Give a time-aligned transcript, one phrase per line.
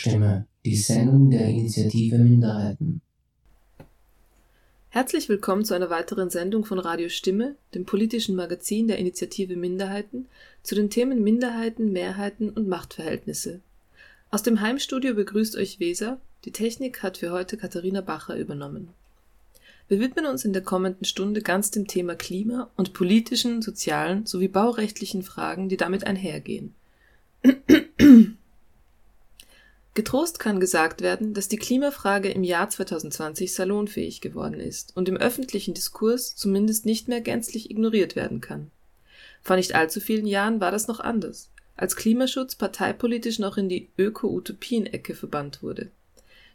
[0.00, 3.02] Radiostimme, die Sendung der Initiative Minderheiten.
[4.88, 10.26] Herzlich willkommen zu einer weiteren Sendung von Radio Stimme, dem politischen Magazin der Initiative Minderheiten,
[10.62, 13.60] zu den Themen Minderheiten, Mehrheiten und Machtverhältnisse.
[14.30, 16.18] Aus dem Heimstudio begrüßt euch Weser.
[16.46, 18.88] Die Technik hat für heute Katharina Bacher übernommen.
[19.88, 24.48] Wir widmen uns in der kommenden Stunde ganz dem Thema Klima und politischen, sozialen sowie
[24.48, 26.74] baurechtlichen Fragen, die damit einhergehen.
[29.94, 35.16] Getrost kann gesagt werden, dass die Klimafrage im Jahr 2020 salonfähig geworden ist und im
[35.16, 38.70] öffentlichen Diskurs zumindest nicht mehr gänzlich ignoriert werden kann.
[39.42, 43.88] Vor nicht allzu vielen Jahren war das noch anders, als Klimaschutz parteipolitisch noch in die
[43.98, 45.90] Öko-Utopien-Ecke verbannt wurde.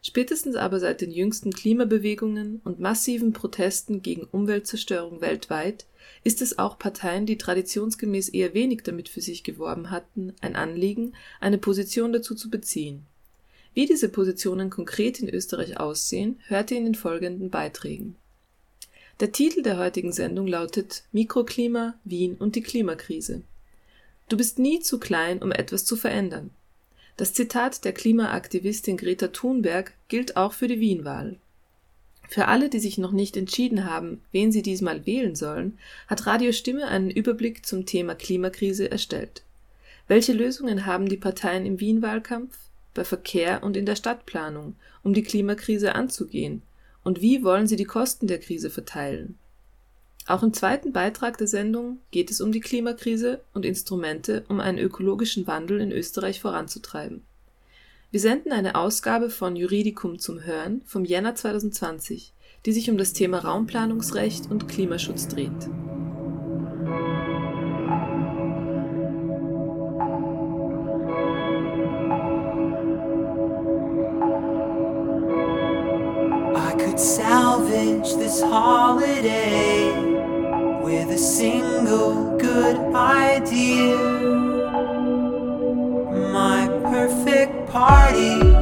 [0.01, 5.87] Spätestens aber seit den jüngsten Klimabewegungen und massiven Protesten gegen Umweltzerstörung weltweit
[6.23, 11.15] ist es auch Parteien, die traditionsgemäß eher wenig damit für sich geworben hatten, ein Anliegen,
[11.41, 13.07] eine Position dazu zu beziehen.
[13.75, 18.15] Wie diese Positionen konkret in Österreich aussehen, hört ihr in den folgenden Beiträgen.
[19.19, 23.43] Der Titel der heutigen Sendung lautet Mikroklima, Wien und die Klimakrise.
[24.29, 26.51] Du bist nie zu klein, um etwas zu verändern.
[27.17, 31.37] Das Zitat der Klimaaktivistin Greta Thunberg gilt auch für die Wienwahl.
[32.29, 36.53] Für alle, die sich noch nicht entschieden haben, wen sie diesmal wählen sollen, hat Radio
[36.53, 39.43] Stimme einen Überblick zum Thema Klimakrise erstellt.
[40.07, 42.57] Welche Lösungen haben die Parteien im Wien-Wahlkampf?
[42.95, 46.63] Bei Verkehr und in der Stadtplanung, um die Klimakrise anzugehen?
[47.03, 49.37] Und wie wollen sie die Kosten der Krise verteilen?
[50.27, 54.79] Auch im zweiten Beitrag der Sendung geht es um die Klimakrise und Instrumente, um einen
[54.79, 57.21] ökologischen Wandel in Österreich voranzutreiben.
[58.09, 62.33] Wir senden eine Ausgabe von Juridikum zum Hören vom Jänner 2020,
[62.65, 65.69] die sich um das Thema Raumplanungsrecht und Klimaschutz dreht.
[78.13, 79.89] This holiday
[80.83, 83.97] with a single good idea.
[86.31, 88.54] My perfect party.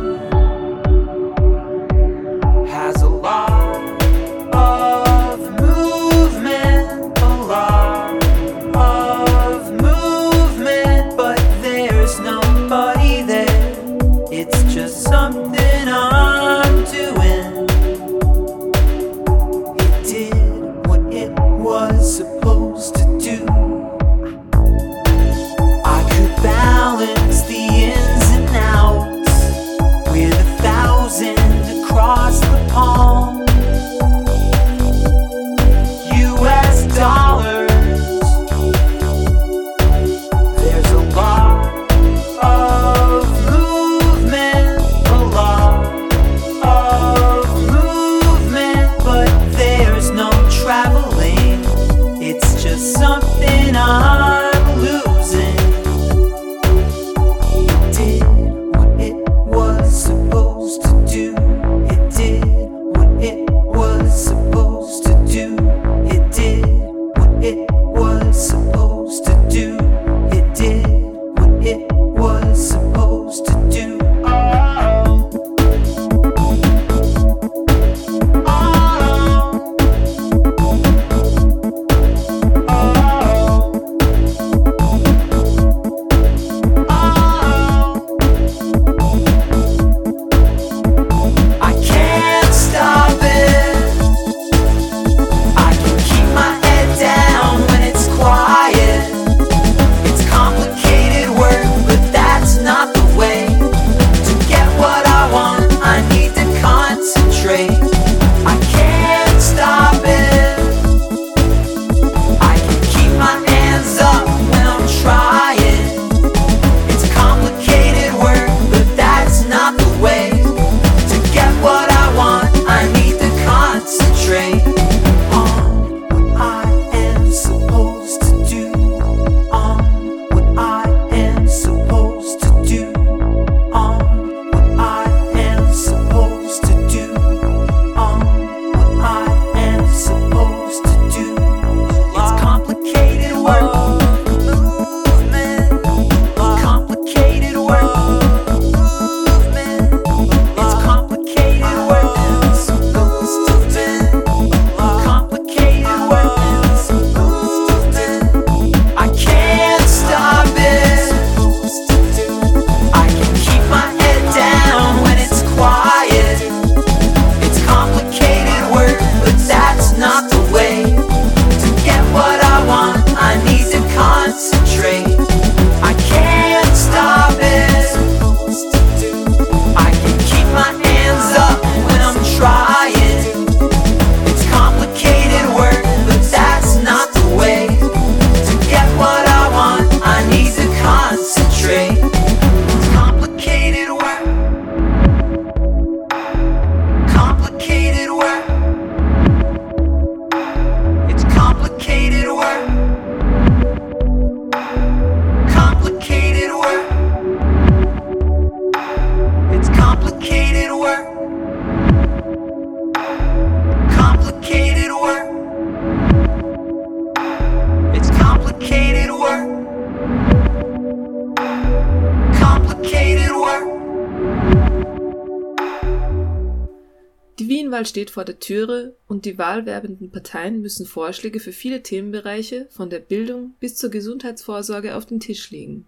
[228.13, 233.55] Vor der Türe und die wahlwerbenden Parteien müssen Vorschläge für viele Themenbereiche von der Bildung
[233.59, 235.85] bis zur Gesundheitsvorsorge auf den Tisch legen.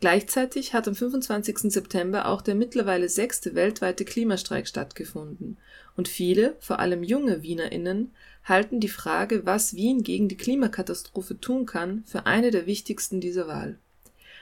[0.00, 1.72] Gleichzeitig hat am 25.
[1.72, 5.58] September auch der mittlerweile sechste weltweite Klimastreik stattgefunden
[5.96, 8.10] und viele, vor allem junge WienerInnen,
[8.42, 13.46] halten die Frage, was Wien gegen die Klimakatastrophe tun kann, für eine der wichtigsten dieser
[13.46, 13.78] Wahl.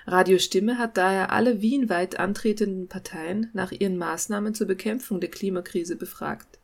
[0.07, 5.97] Radio Stimme hat daher alle wienweit antretenden Parteien nach ihren Maßnahmen zur Bekämpfung der Klimakrise
[5.97, 6.60] befragt.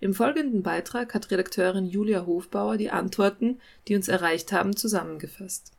[0.00, 5.72] Im folgenden Beitrag hat Redakteurin Julia Hofbauer die Antworten, die uns erreicht haben, zusammengefasst.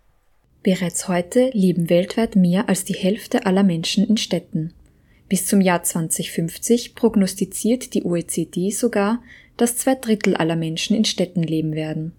[0.62, 4.74] Bereits heute leben weltweit mehr als die Hälfte aller Menschen in Städten.
[5.28, 9.24] Bis zum Jahr 2050 prognostiziert die OECD sogar,
[9.58, 12.14] dass zwei Drittel aller Menschen in Städten leben werden.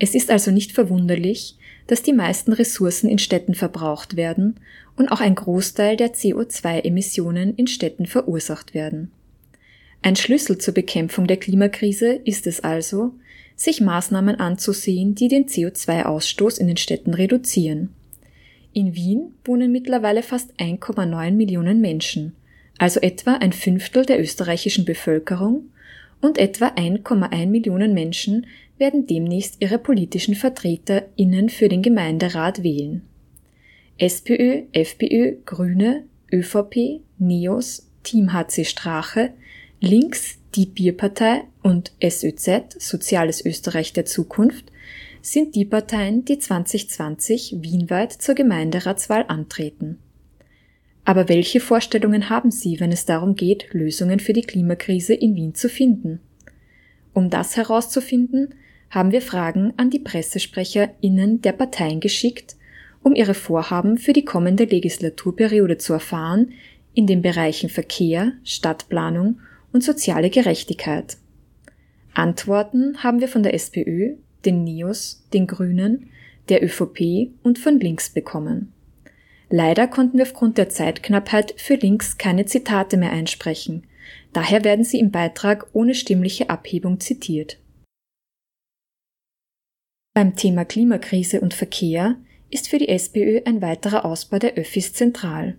[0.00, 1.56] Es ist also nicht verwunderlich,
[1.86, 4.58] dass die meisten Ressourcen in Städten verbraucht werden
[4.96, 9.12] und auch ein Großteil der CO2-Emissionen in Städten verursacht werden.
[10.02, 13.12] Ein Schlüssel zur Bekämpfung der Klimakrise ist es also,
[13.56, 17.90] sich Maßnahmen anzusehen, die den CO2-Ausstoß in den Städten reduzieren.
[18.72, 22.36] In Wien wohnen mittlerweile fast 1,9 Millionen Menschen,
[22.78, 25.70] also etwa ein Fünftel der österreichischen Bevölkerung,
[26.20, 28.46] und etwa 1,1 Millionen Menschen
[28.78, 33.02] werden demnächst ihre politischen VertreterInnen für den Gemeinderat wählen.
[33.98, 39.32] SPÖ, FPÖ, Grüne, ÖVP, NEOS, Team HC Strache,
[39.80, 44.72] Links, die Bierpartei und SÖZ, Soziales Österreich der Zukunft,
[45.20, 49.98] sind die Parteien, die 2020 wienweit zur Gemeinderatswahl antreten.
[51.04, 55.54] Aber welche Vorstellungen haben Sie, wenn es darum geht, Lösungen für die Klimakrise in Wien
[55.54, 56.20] zu finden?
[57.12, 58.54] Um das herauszufinden,
[58.88, 62.56] haben wir Fragen an die PressesprecherInnen der Parteien geschickt,
[63.02, 66.52] um ihre Vorhaben für die kommende Legislaturperiode zu erfahren
[66.94, 69.38] in den Bereichen Verkehr, Stadtplanung
[69.76, 71.18] und soziale Gerechtigkeit.
[72.14, 76.08] Antworten haben wir von der SPÖ, den NEOS, den Grünen,
[76.48, 78.72] der ÖVP und von Links bekommen.
[79.50, 83.86] Leider konnten wir aufgrund der Zeitknappheit für Links keine Zitate mehr einsprechen.
[84.32, 87.58] Daher werden sie im Beitrag ohne stimmliche Abhebung zitiert.
[90.14, 92.16] Beim Thema Klimakrise und Verkehr
[92.48, 95.56] ist für die SPÖ ein weiterer Ausbau der Öffis zentral.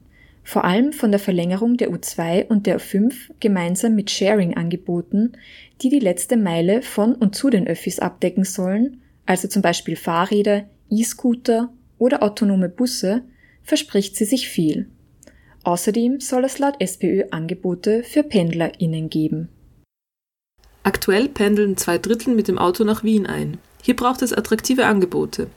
[0.48, 5.34] Vor allem von der Verlängerung der U2 und der U5 gemeinsam mit Sharing-Angeboten,
[5.82, 10.64] die die letzte Meile von und zu den Öffis abdecken sollen, also zum Beispiel Fahrräder,
[10.90, 13.24] E-Scooter oder autonome Busse,
[13.62, 14.88] verspricht sie sich viel.
[15.66, 19.50] Außerdem soll es laut SPÖ Angebote für PendlerInnen geben.
[20.84, 23.58] Aktuell pendeln zwei Drittel mit dem Auto nach Wien ein.
[23.84, 25.48] Hier braucht es attraktive Angebote.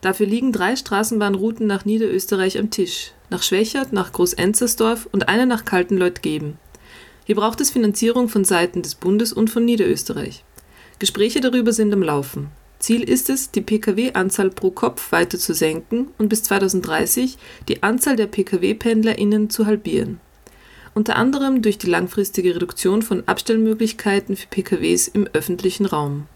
[0.00, 5.64] Dafür liegen drei Straßenbahnrouten nach Niederösterreich am Tisch, nach Schwächert, nach Groß-Enzersdorf und eine nach
[5.64, 6.58] Kaltenleut-Geben.
[7.24, 10.44] Hier braucht es Finanzierung von Seiten des Bundes und von Niederösterreich.
[10.98, 12.48] Gespräche darüber sind am Laufen.
[12.80, 17.36] Ziel ist es, die Pkw-Anzahl pro Kopf weiter zu senken und bis 2030
[17.68, 20.18] die Anzahl der Pkw-PendlerInnen zu halbieren.
[20.94, 26.26] Unter anderem durch die langfristige Reduktion von Abstellmöglichkeiten für Pkws im öffentlichen Raum.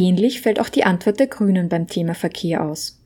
[0.00, 2.97] Ähnlich fällt auch die Antwort der Grünen beim Thema Verkehr aus.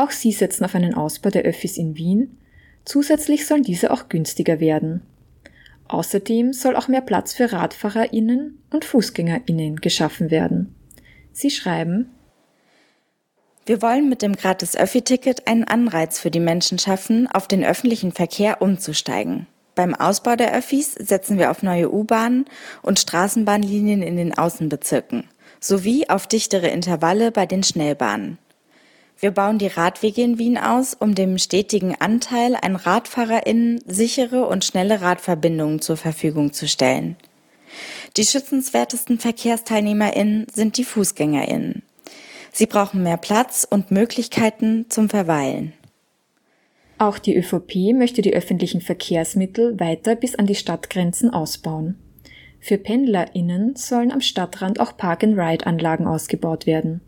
[0.00, 2.38] Auch sie setzen auf einen Ausbau der Öffis in Wien.
[2.86, 5.02] Zusätzlich sollen diese auch günstiger werden.
[5.88, 10.74] Außerdem soll auch mehr Platz für RadfahrerInnen und FußgängerInnen geschaffen werden.
[11.32, 12.08] Sie schreiben,
[13.66, 18.12] wir wollen mit dem gratis Öffi-Ticket einen Anreiz für die Menschen schaffen, auf den öffentlichen
[18.12, 19.48] Verkehr umzusteigen.
[19.74, 22.46] Beim Ausbau der Öffis setzen wir auf neue U-Bahnen
[22.80, 25.24] und Straßenbahnlinien in den Außenbezirken
[25.60, 28.38] sowie auf dichtere Intervalle bei den Schnellbahnen.
[29.20, 34.64] Wir bauen die Radwege in Wien aus, um dem stetigen Anteil an RadfahrerInnen sichere und
[34.64, 37.16] schnelle Radverbindungen zur Verfügung zu stellen.
[38.16, 41.82] Die schützenswertesten VerkehrsteilnehmerInnen sind die FußgängerInnen.
[42.50, 45.74] Sie brauchen mehr Platz und Möglichkeiten zum Verweilen.
[46.96, 51.98] Auch die ÖVP möchte die öffentlichen Verkehrsmittel weiter bis an die Stadtgrenzen ausbauen.
[52.58, 57.02] Für PendlerInnen sollen am Stadtrand auch Park-and-Ride-Anlagen ausgebaut werden.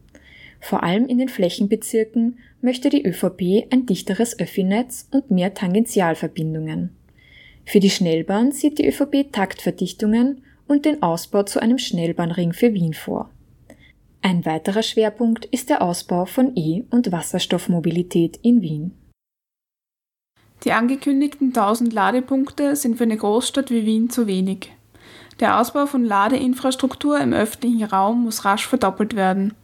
[0.63, 6.97] Vor allem in den Flächenbezirken möchte die ÖVP ein dichteres Öffinetz und mehr Tangentialverbindungen.
[7.65, 12.95] Für die Schnellbahn sieht die ÖVP Taktverdichtungen und den Ausbau zu einem Schnellbahnring für Wien
[12.95, 13.29] vor.
[14.23, 18.93] Ein weiterer Schwerpunkt ist der Ausbau von E- und Wasserstoffmobilität in Wien.
[20.63, 24.71] Die angekündigten 1000 Ladepunkte sind für eine Großstadt wie Wien zu wenig.
[25.41, 29.55] Der Ausbau von Ladeinfrastruktur im öffentlichen Raum muss rasch verdoppelt werden.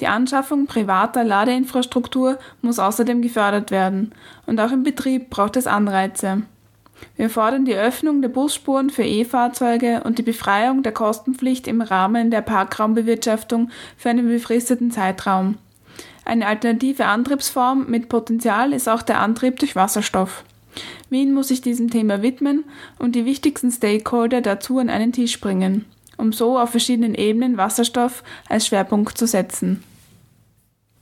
[0.00, 4.12] Die Anschaffung privater Ladeinfrastruktur muss außerdem gefördert werden
[4.46, 6.42] und auch im Betrieb braucht es Anreize.
[7.16, 12.30] Wir fordern die Öffnung der Busspuren für E-Fahrzeuge und die Befreiung der Kostenpflicht im Rahmen
[12.30, 15.58] der Parkraumbewirtschaftung für einen befristeten Zeitraum.
[16.24, 20.44] Eine alternative Antriebsform mit Potenzial ist auch der Antrieb durch Wasserstoff.
[21.10, 22.64] Wien muss sich diesem Thema widmen
[22.98, 25.84] und die wichtigsten Stakeholder dazu an einen Tisch bringen,
[26.16, 29.82] um so auf verschiedenen Ebenen Wasserstoff als Schwerpunkt zu setzen.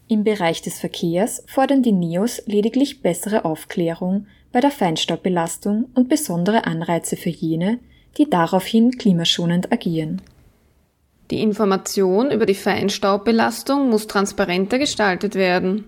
[0.08, 6.66] Im Bereich des Verkehrs fordern die NEOS lediglich bessere Aufklärung bei der Feinstaubbelastung und besondere
[6.66, 7.78] Anreize für jene,
[8.18, 10.20] die daraufhin klimaschonend agieren.
[11.30, 15.84] Die Information über die Feinstaubbelastung muss transparenter gestaltet werden.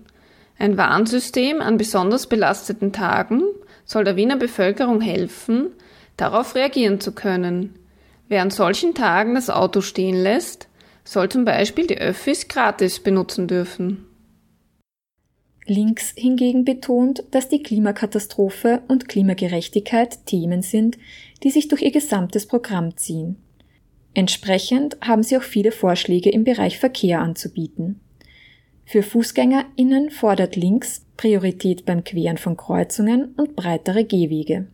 [0.57, 3.43] Ein Warnsystem an besonders belasteten Tagen
[3.85, 5.67] soll der Wiener Bevölkerung helfen,
[6.17, 7.75] darauf reagieren zu können.
[8.27, 10.67] Wer an solchen Tagen das Auto stehen lässt,
[11.03, 14.07] soll zum Beispiel die Öffis gratis benutzen dürfen.
[15.67, 20.97] Links hingegen betont, dass die Klimakatastrophe und Klimagerechtigkeit Themen sind,
[21.43, 23.37] die sich durch ihr gesamtes Programm ziehen.
[24.13, 27.99] Entsprechend haben sie auch viele Vorschläge im Bereich Verkehr anzubieten.
[28.85, 34.67] Für FußgängerInnen fordert Links Priorität beim Queren von Kreuzungen und breitere Gehwege.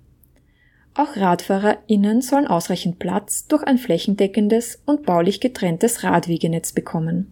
[0.93, 7.31] Auch RadfahrerInnen sollen ausreichend Platz durch ein flächendeckendes und baulich getrenntes Radwegenetz bekommen.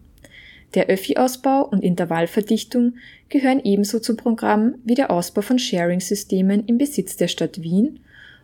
[0.74, 2.94] Der Öffi-Ausbau und Intervallverdichtung
[3.28, 8.00] gehören ebenso zum Programm wie der Ausbau von Sharing-Systemen im Besitz der Stadt Wien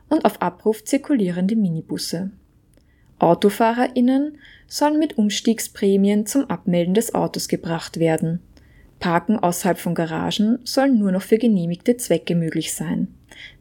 [0.09, 2.31] und auf Abruf zirkulierende Minibusse.
[3.19, 8.41] AutofahrerInnen sollen mit Umstiegsprämien zum Abmelden des Autos gebracht werden.
[8.99, 13.09] Parken außerhalb von Garagen sollen nur noch für genehmigte Zwecke möglich sein.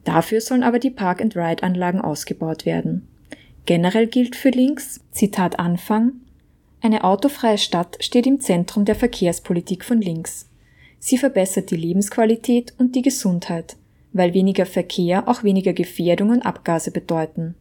[0.06, 3.08] Dafür sollen aber die Park-and-Ride-Anlagen ausgebaut werden.
[3.66, 6.14] Generell gilt für Links, Zitat Anfang,
[6.82, 10.48] eine autofreie Stadt steht im Zentrum der Verkehrspolitik von links.
[11.00, 13.76] Sie verbessert die Lebensqualität und die Gesundheit,
[14.14, 17.56] weil weniger Verkehr auch weniger Gefährdung und Abgase bedeuten.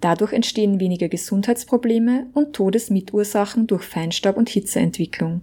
[0.00, 5.42] Dadurch entstehen weniger Gesundheitsprobleme und Todesmitursachen durch Feinstaub und Hitzeentwicklung.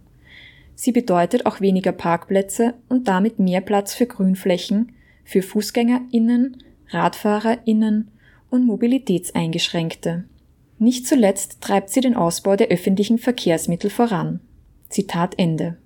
[0.76, 4.92] Sie bedeutet auch weniger Parkplätze und damit mehr Platz für Grünflächen,
[5.30, 6.58] für Fußgängerinnen,
[6.90, 8.10] Radfahrerinnen
[8.50, 10.26] und Mobilitätseingeschränkte.
[10.80, 14.40] Nicht zuletzt treibt sie den Ausbau der öffentlichen Verkehrsmittel voran.
[14.90, 15.78] Zitat Ende.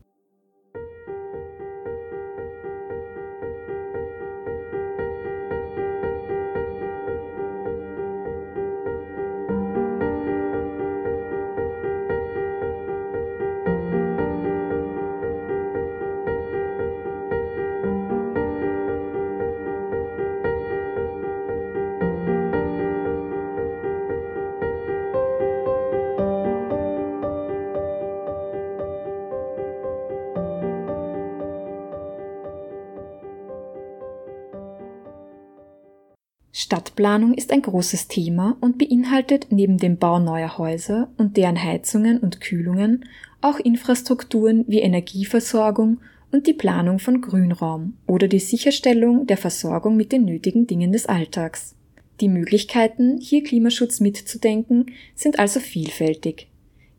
[37.03, 42.17] Stadtplanung ist ein großes Thema und beinhaltet neben dem Bau neuer Häuser und deren Heizungen
[42.17, 43.03] und Kühlungen
[43.41, 45.99] auch Infrastrukturen wie Energieversorgung
[46.31, 51.05] und die Planung von Grünraum oder die Sicherstellung der Versorgung mit den nötigen Dingen des
[51.05, 51.75] Alltags.
[52.21, 56.47] Die Möglichkeiten, hier Klimaschutz mitzudenken, sind also vielfältig.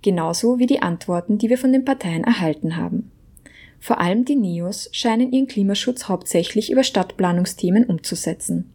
[0.03, 3.11] Genauso wie die Antworten, die wir von den Parteien erhalten haben.
[3.81, 8.74] Vor allem die NEOS scheinen ihren Klimaschutz hauptsächlich über Stadtplanungsthemen umzusetzen.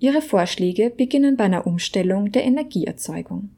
[0.00, 3.50] Ihre Vorschläge beginnen bei einer Umstellung der Energieerzeugung.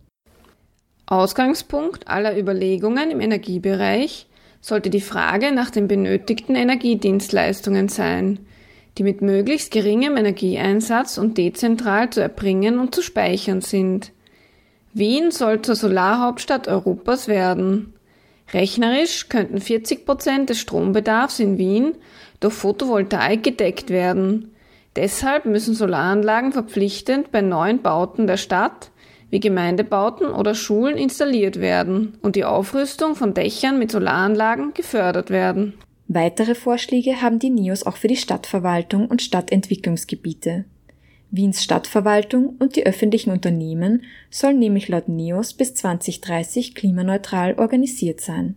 [1.07, 4.27] Ausgangspunkt aller Überlegungen im Energiebereich
[4.61, 8.41] sollte die Frage nach den benötigten Energiedienstleistungen sein,
[8.97, 14.13] die mit möglichst geringem Energieeinsatz und dezentral zu erbringen und zu speichern sind.
[14.93, 17.95] Wien soll zur Solarhauptstadt Europas werden.
[18.53, 21.95] Rechnerisch könnten 40 Prozent des Strombedarfs in Wien
[22.41, 24.50] durch Photovoltaik gedeckt werden.
[25.01, 28.91] Deshalb müssen Solaranlagen verpflichtend bei neuen Bauten der Stadt
[29.31, 35.73] wie Gemeindebauten oder Schulen installiert werden und die Aufrüstung von Dächern mit Solaranlagen gefördert werden.
[36.07, 40.67] Weitere Vorschläge haben die NIOS auch für die Stadtverwaltung und Stadtentwicklungsgebiete.
[41.31, 48.55] Wiens Stadtverwaltung und die öffentlichen Unternehmen sollen nämlich laut NEOS bis 2030 klimaneutral organisiert sein.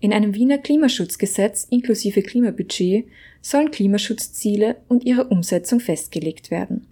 [0.00, 3.04] In einem Wiener Klimaschutzgesetz inklusive Klimabudget
[3.40, 6.86] sollen Klimaschutzziele und ihre Umsetzung festgelegt werden.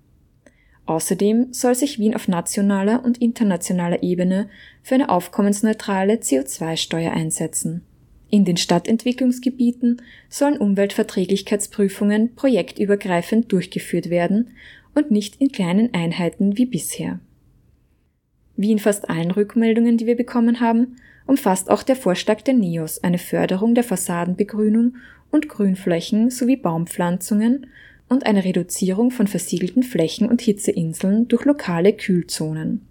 [0.87, 4.49] Außerdem soll sich Wien auf nationaler und internationaler Ebene
[4.83, 7.83] für eine aufkommensneutrale CO2-Steuer einsetzen.
[8.31, 14.51] In den Stadtentwicklungsgebieten sollen Umweltverträglichkeitsprüfungen projektübergreifend durchgeführt werden
[14.95, 17.21] und nicht in kleinen Einheiten wie bisher.
[18.57, 23.03] Wie in fast allen Rückmeldungen, die wir bekommen haben, umfasst auch der Vorschlag der NEOS
[23.03, 24.97] eine Förderung der Fassadenbegrünung
[25.37, 27.69] und Grünflächen sowie Baumpflanzungen
[28.09, 32.87] und eine Reduzierung von versiegelten Flächen und Hitzeinseln durch lokale Kühlzonen.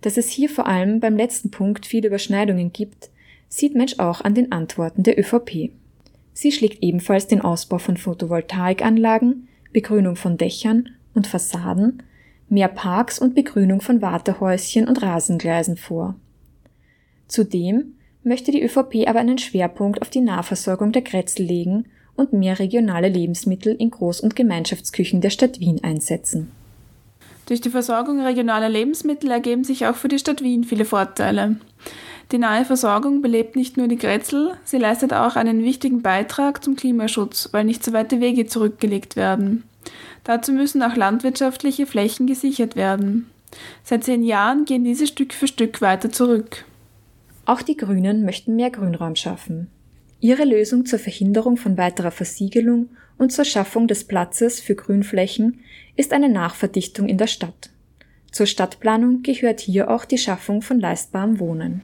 [0.00, 3.10] Dass es hier vor allem beim letzten Punkt viele Überschneidungen gibt,
[3.48, 5.70] sieht Mensch auch an den Antworten der ÖVP.
[6.34, 12.02] Sie schlägt ebenfalls den Ausbau von Photovoltaikanlagen, Begrünung von Dächern und Fassaden,
[12.48, 16.16] mehr Parks und Begrünung von Wartehäuschen und Rasengleisen vor.
[17.28, 21.86] Zudem möchte die ÖVP aber einen Schwerpunkt auf die Nahversorgung der Grätzl legen
[22.16, 26.50] und mehr regionale Lebensmittel in Groß- und Gemeinschaftsküchen der Stadt Wien einsetzen.
[27.46, 31.56] Durch die Versorgung regionaler Lebensmittel ergeben sich auch für die Stadt Wien viele Vorteile.
[32.30, 36.76] Die nahe Versorgung belebt nicht nur die Grätzl, sie leistet auch einen wichtigen Beitrag zum
[36.76, 39.64] Klimaschutz, weil nicht so weite Wege zurückgelegt werden.
[40.24, 43.28] Dazu müssen auch landwirtschaftliche Flächen gesichert werden.
[43.82, 46.64] Seit zehn Jahren gehen diese Stück für Stück weiter zurück.
[47.44, 49.68] Auch die Grünen möchten mehr Grünraum schaffen.
[50.20, 55.60] Ihre Lösung zur Verhinderung von weiterer Versiegelung und zur Schaffung des Platzes für Grünflächen
[55.96, 57.70] ist eine Nachverdichtung in der Stadt.
[58.30, 61.82] Zur Stadtplanung gehört hier auch die Schaffung von leistbarem Wohnen.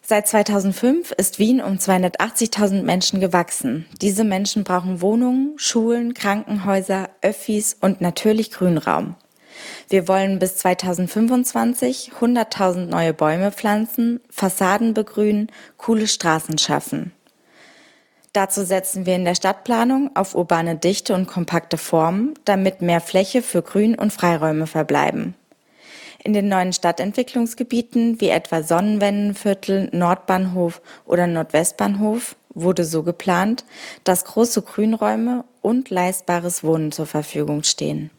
[0.00, 3.86] Seit 2005 ist Wien um 280.000 Menschen gewachsen.
[4.00, 9.16] Diese Menschen brauchen Wohnungen, Schulen, Krankenhäuser, Öffis und natürlich Grünraum.
[9.88, 17.12] Wir wollen bis 2025 100.000 neue Bäume pflanzen, Fassaden begrünen, coole Straßen schaffen.
[18.32, 23.40] Dazu setzen wir in der Stadtplanung auf urbane Dichte und kompakte Formen, damit mehr Fläche
[23.40, 25.34] für Grün- und Freiräume verbleiben.
[26.22, 33.64] In den neuen Stadtentwicklungsgebieten wie etwa Sonnenwendenviertel, Nordbahnhof oder Nordwestbahnhof wurde so geplant,
[34.04, 38.10] dass große Grünräume und leistbares Wohnen zur Verfügung stehen.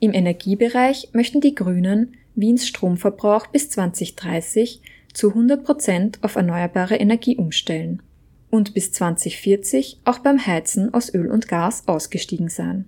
[0.00, 4.80] Im Energiebereich möchten die Grünen Wiens Stromverbrauch bis 2030
[5.12, 8.00] zu 100 Prozent auf erneuerbare Energie umstellen
[8.48, 12.86] und bis 2040 auch beim Heizen aus Öl und Gas ausgestiegen sein.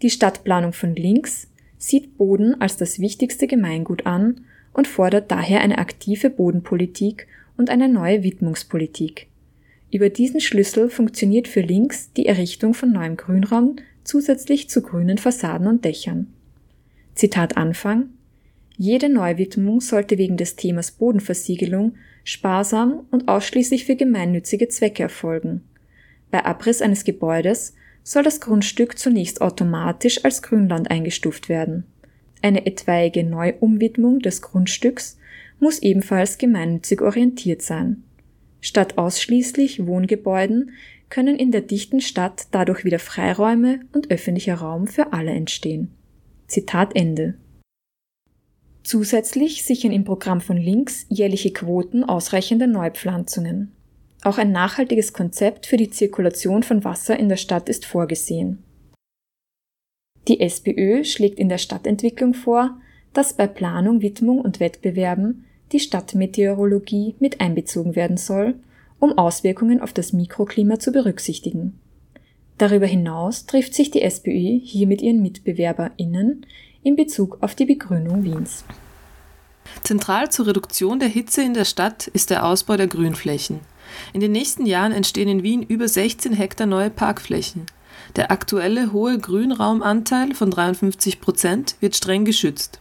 [0.00, 4.42] Die Stadtplanung von links sieht Boden als das wichtigste Gemeingut an
[4.72, 9.26] und fordert daher eine aktive Bodenpolitik und eine neue Widmungspolitik.
[9.90, 13.76] Über diesen Schlüssel funktioniert für links die Errichtung von neuem Grünraum
[14.08, 16.28] zusätzlich zu grünen Fassaden und Dächern.
[17.14, 18.08] Zitat Anfang
[18.78, 21.94] Jede Neuwidmung sollte wegen des Themas Bodenversiegelung
[22.24, 25.62] sparsam und ausschließlich für gemeinnützige Zwecke erfolgen.
[26.30, 31.84] Bei Abriss eines Gebäudes soll das Grundstück zunächst automatisch als Grünland eingestuft werden.
[32.40, 35.18] Eine etwaige Neuumwidmung des Grundstücks
[35.60, 38.04] muss ebenfalls gemeinnützig orientiert sein.
[38.60, 40.70] Statt ausschließlich Wohngebäuden
[41.10, 45.90] können in der dichten Stadt dadurch wieder Freiräume und öffentlicher Raum für alle entstehen.
[46.46, 47.34] Zitat Ende.
[48.82, 53.72] Zusätzlich sichern im Programm von Links jährliche Quoten ausreichender Neupflanzungen.
[54.22, 58.64] Auch ein nachhaltiges Konzept für die Zirkulation von Wasser in der Stadt ist vorgesehen.
[60.26, 62.78] Die SPÖ schlägt in der Stadtentwicklung vor,
[63.12, 68.54] dass bei Planung, Widmung und Wettbewerben die Stadtmeteorologie mit einbezogen werden soll,
[68.98, 71.78] um Auswirkungen auf das Mikroklima zu berücksichtigen.
[72.58, 76.44] Darüber hinaus trifft sich die SPÖ hier mit ihren MitbewerberInnen
[76.82, 78.64] in Bezug auf die Begrünung Wiens.
[79.84, 83.60] Zentral zur Reduktion der Hitze in der Stadt ist der Ausbau der Grünflächen.
[84.12, 87.66] In den nächsten Jahren entstehen in Wien über 16 Hektar neue Parkflächen.
[88.16, 92.80] Der aktuelle hohe Grünraumanteil von 53 Prozent wird streng geschützt.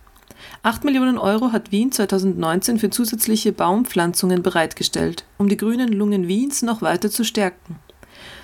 [0.63, 6.61] 8 Millionen Euro hat Wien 2019 für zusätzliche Baumpflanzungen bereitgestellt, um die grünen Lungen Wiens
[6.61, 7.77] noch weiter zu stärken.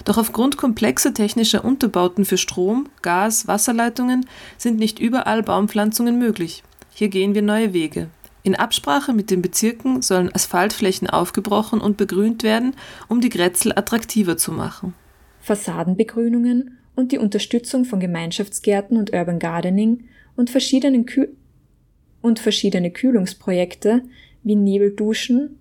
[0.05, 4.25] Doch aufgrund komplexer technischer Unterbauten für Strom, Gas, Wasserleitungen
[4.57, 6.63] sind nicht überall Baumpflanzungen möglich.
[6.93, 8.09] Hier gehen wir neue Wege.
[8.43, 12.75] In Absprache mit den Bezirken sollen Asphaltflächen aufgebrochen und begrünt werden,
[13.07, 14.93] um die Grätzl attraktiver zu machen.
[15.39, 21.27] Fassadenbegrünungen und die Unterstützung von Gemeinschaftsgärten und Urban Gardening und, verschiedenen Kü
[22.23, 24.01] und verschiedene Kühlungsprojekte
[24.41, 25.59] wie Nebelduschen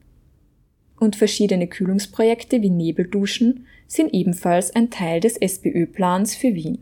[0.98, 6.79] und verschiedene Kühlungsprojekte wie Nebelduschen sind ebenfalls ein Teil des SPÖ-Plans für Wien.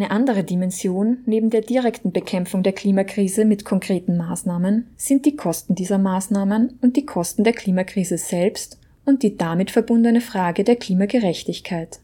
[0.00, 5.74] Eine andere Dimension neben der direkten Bekämpfung der Klimakrise mit konkreten Maßnahmen sind die Kosten
[5.74, 12.00] dieser Maßnahmen und die Kosten der Klimakrise selbst und die damit verbundene Frage der Klimagerechtigkeit.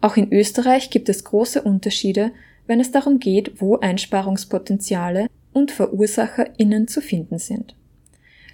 [0.00, 2.32] Auch in Österreich gibt es große Unterschiede,
[2.66, 7.76] wenn es darum geht, wo Einsparungspotenziale und VerursacherInnen zu finden sind.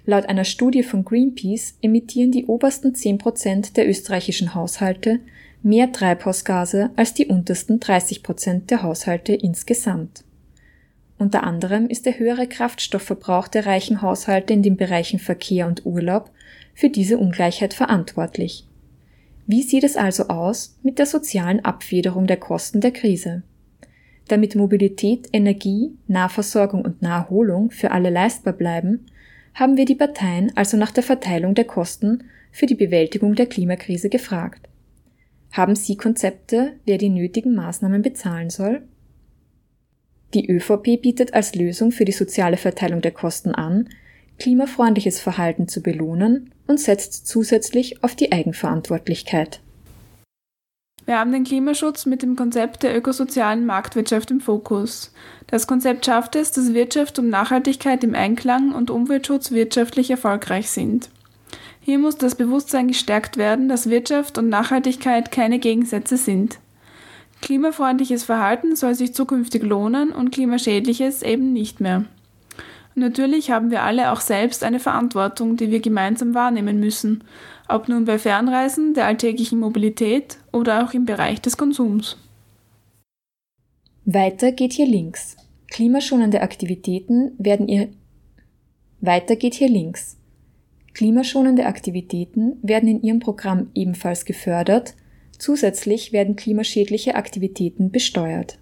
[0.05, 5.21] Laut einer Studie von Greenpeace emittieren die obersten 10 Prozent der österreichischen Haushalte
[5.61, 10.23] mehr Treibhausgase als die untersten 30 Prozent der Haushalte insgesamt.
[11.17, 16.31] Unter anderem ist der höhere Kraftstoffverbrauch der reichen Haushalte in den Bereichen Verkehr und Urlaub
[16.73, 18.65] für diese Ungleichheit verantwortlich.
[19.45, 23.43] Wie sieht es also aus mit der sozialen Abfederung der Kosten der Krise?
[24.29, 29.07] Damit Mobilität, Energie, Nahversorgung und Naherholung für alle leistbar bleiben,
[29.55, 34.07] haben wir die Parteien also nach der Verteilung der Kosten für die Bewältigung der Klimakrise
[34.07, 34.68] gefragt.
[35.51, 38.83] Haben Sie Konzepte, wer die nötigen Maßnahmen bezahlen soll?
[40.33, 43.89] Die ÖVP bietet als Lösung für die soziale Verteilung der Kosten an,
[44.37, 49.59] klimafreundliches Verhalten zu belohnen und setzt zusätzlich auf die Eigenverantwortlichkeit.
[51.05, 55.11] Wir haben den Klimaschutz mit dem Konzept der ökosozialen Marktwirtschaft im Fokus.
[55.47, 61.09] Das Konzept schafft es, dass Wirtschaft und Nachhaltigkeit im Einklang und Umweltschutz wirtschaftlich erfolgreich sind.
[61.89, 66.59] Hier muss das Bewusstsein gestärkt werden, dass Wirtschaft und Nachhaltigkeit keine Gegensätze sind.
[67.41, 72.05] Klimafreundliches Verhalten soll sich zukünftig lohnen und klimaschädliches eben nicht mehr.
[72.93, 77.23] Natürlich haben wir alle auch selbst eine Verantwortung, die wir gemeinsam wahrnehmen müssen,
[77.67, 82.17] ob nun bei Fernreisen, der alltäglichen Mobilität oder auch im Bereich des Konsums.
[84.05, 85.37] Weiter geht hier links.
[85.71, 87.89] Klimaschonende Aktivitäten werden ihr
[89.01, 90.18] Weiter geht hier links.
[90.93, 94.95] Klimaschonende Aktivitäten werden in ihrem Programm ebenfalls gefördert,
[95.37, 98.59] zusätzlich werden klimaschädliche Aktivitäten besteuert.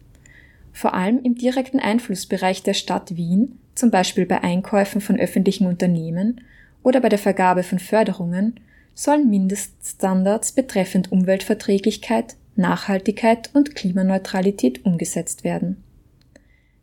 [0.74, 6.42] Vor allem im direkten Einflussbereich der Stadt Wien, zum Beispiel bei Einkäufen von öffentlichen Unternehmen
[6.84, 8.60] oder bei der Vergabe von Förderungen,
[8.94, 15.84] sollen Mindeststandards betreffend Umweltverträglichkeit, Nachhaltigkeit und Klimaneutralität umgesetzt werden.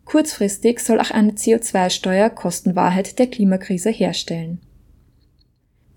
[0.04, 4.60] Kurzfristig soll auch eine CO2-Steuer Kostenwahrheit der Klimakrise herstellen.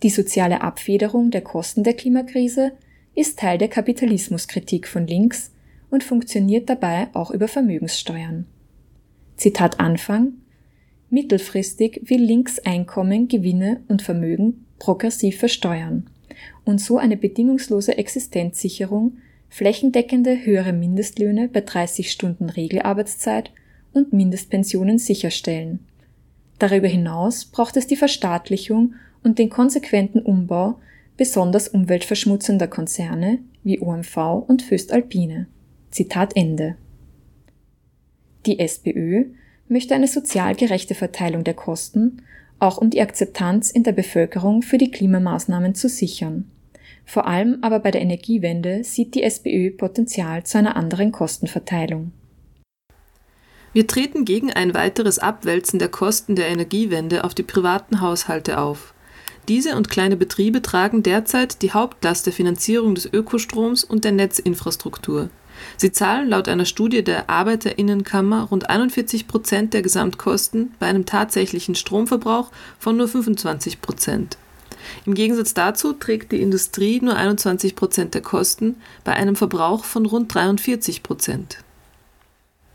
[0.03, 2.73] Die soziale Abfederung der Kosten der Klimakrise
[3.15, 5.51] ist Teil der Kapitalismuskritik von links
[5.89, 8.45] und funktioniert dabei auch über Vermögenssteuern.
[9.37, 10.33] Zitat Anfang
[11.09, 16.09] Mittelfristig will links Einkommen, Gewinne und Vermögen progressiv versteuern
[16.65, 19.17] und so eine bedingungslose Existenzsicherung,
[19.49, 23.51] flächendeckende höhere Mindestlöhne bei 30 Stunden Regelarbeitszeit
[23.93, 25.79] und Mindestpensionen sicherstellen.
[26.59, 28.95] Darüber hinaus braucht es die Verstaatlichung
[29.27, 30.79] und den konsequenten Umbau
[31.17, 35.47] besonders umweltverschmutzender Konzerne wie OMV und Föstalpine.
[35.91, 36.77] Zitat Ende.
[38.45, 39.25] Die SPÖ
[39.67, 42.21] möchte eine sozial gerechte Verteilung der Kosten
[42.59, 46.49] auch um die Akzeptanz in der Bevölkerung für die Klimamaßnahmen zu sichern.
[47.05, 52.13] Vor allem aber bei der Energiewende sieht die SPÖ Potenzial zu einer anderen Kostenverteilung.
[53.73, 58.95] Wir treten gegen ein weiteres Abwälzen der Kosten der Energiewende auf die privaten Haushalte auf.
[59.47, 65.29] Diese und kleine Betriebe tragen derzeit die Hauptlast der Finanzierung des Ökostroms und der Netzinfrastruktur.
[65.77, 71.75] Sie zahlen laut einer Studie der Arbeiterinnenkammer rund 41 Prozent der Gesamtkosten bei einem tatsächlichen
[71.75, 74.37] Stromverbrauch von nur 25 Prozent.
[75.05, 80.05] Im Gegensatz dazu trägt die Industrie nur 21 Prozent der Kosten bei einem Verbrauch von
[80.05, 81.57] rund 43 Prozent.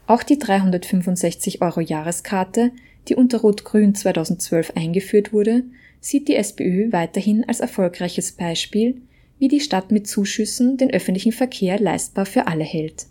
[0.07, 2.73] Auch die 365 Euro Jahreskarte,
[3.09, 5.65] die unter Rot-Grün 2012 eingeführt wurde,
[6.03, 9.01] sieht die SPÖ weiterhin als erfolgreiches Beispiel,
[9.39, 13.07] wie die Stadt mit Zuschüssen den öffentlichen Verkehr leistbar für alle hält.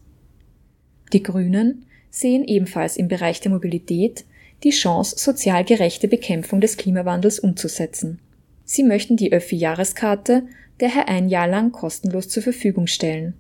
[1.14, 4.26] Die Grünen sehen ebenfalls im Bereich der Mobilität
[4.64, 8.20] die Chance, sozial gerechte Bekämpfung des Klimawandels umzusetzen.
[8.66, 10.44] Sie möchten die Öffi-Jahreskarte
[10.78, 13.34] daher ein Jahr lang kostenlos zur Verfügung stellen.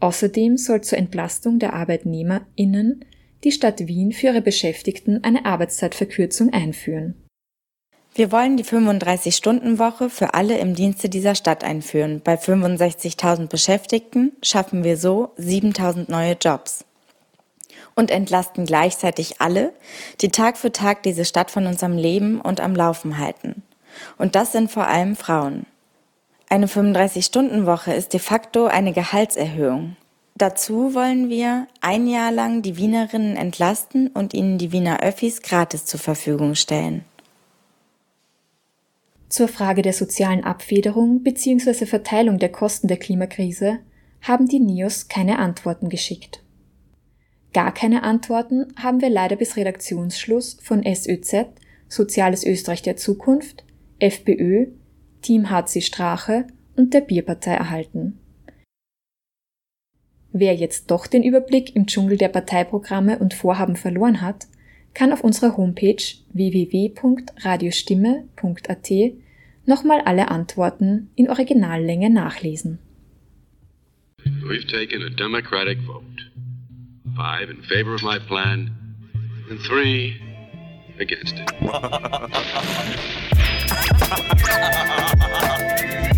[0.00, 3.04] Außerdem soll zur Entlastung der ArbeitnehmerInnen
[3.44, 7.14] die Stadt Wien für ihre Beschäftigten eine Arbeitszeitverkürzung einführen.
[8.16, 12.22] Wir wollen die 35-Stunden-Woche für alle im Dienste dieser Stadt einführen.
[12.24, 16.86] Bei 65.000 Beschäftigten schaffen wir so 7.000 neue Jobs.
[17.94, 19.74] Und entlasten gleichzeitig alle,
[20.22, 23.62] die Tag für Tag diese Stadt von uns am Leben und am Laufen halten.
[24.16, 25.66] Und das sind vor allem Frauen.
[26.48, 29.98] Eine 35-Stunden-Woche ist de facto eine Gehaltserhöhung.
[30.36, 35.84] Dazu wollen wir ein Jahr lang die Wienerinnen entlasten und ihnen die Wiener Öffis gratis
[35.84, 37.04] zur Verfügung stellen.
[39.36, 41.84] Zur Frage der sozialen Abfederung bzw.
[41.84, 43.80] Verteilung der Kosten der Klimakrise
[44.22, 46.42] haben die NIOS keine Antworten geschickt.
[47.52, 51.48] Gar keine Antworten haben wir leider bis Redaktionsschluss von SÖZ,
[51.86, 53.66] Soziales Österreich der Zukunft,
[53.98, 54.68] FPÖ,
[55.20, 58.18] Team HC Strache und der Bierpartei erhalten.
[60.32, 64.46] Wer jetzt doch den Überblick im Dschungel der Parteiprogramme und Vorhaben verloren hat,
[64.94, 69.25] kann auf unserer Homepage www.radiostimme.at
[69.66, 72.78] nochmal alle Antworten in Originallänge nachlesen.
[74.48, 76.04] We've taken a democratic vote.
[77.16, 78.70] Five in favor of my plan
[79.50, 80.20] and three
[80.98, 81.50] against it.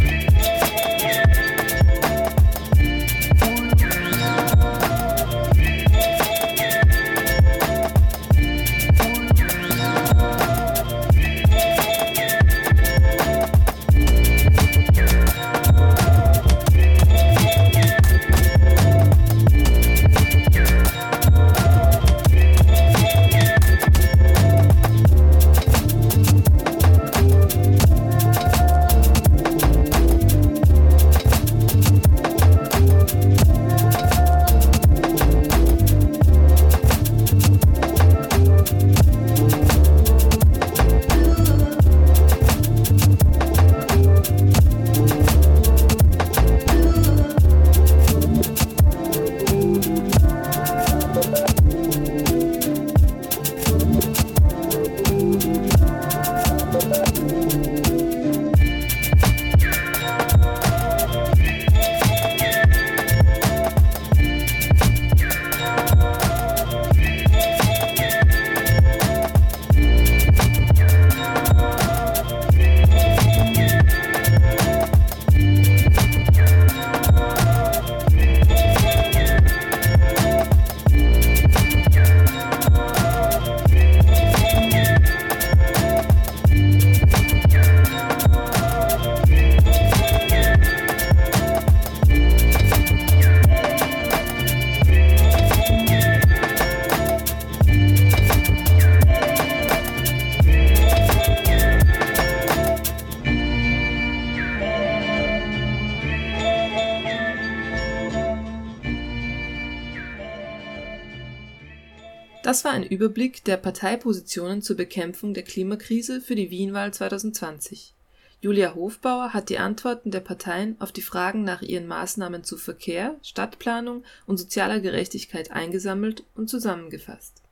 [112.91, 117.95] Überblick der Parteipositionen zur Bekämpfung der Klimakrise für die Wienwahl 2020.
[118.41, 123.17] Julia Hofbauer hat die Antworten der Parteien auf die Fragen nach ihren Maßnahmen zu Verkehr,
[123.23, 127.43] Stadtplanung und sozialer Gerechtigkeit eingesammelt und zusammengefasst.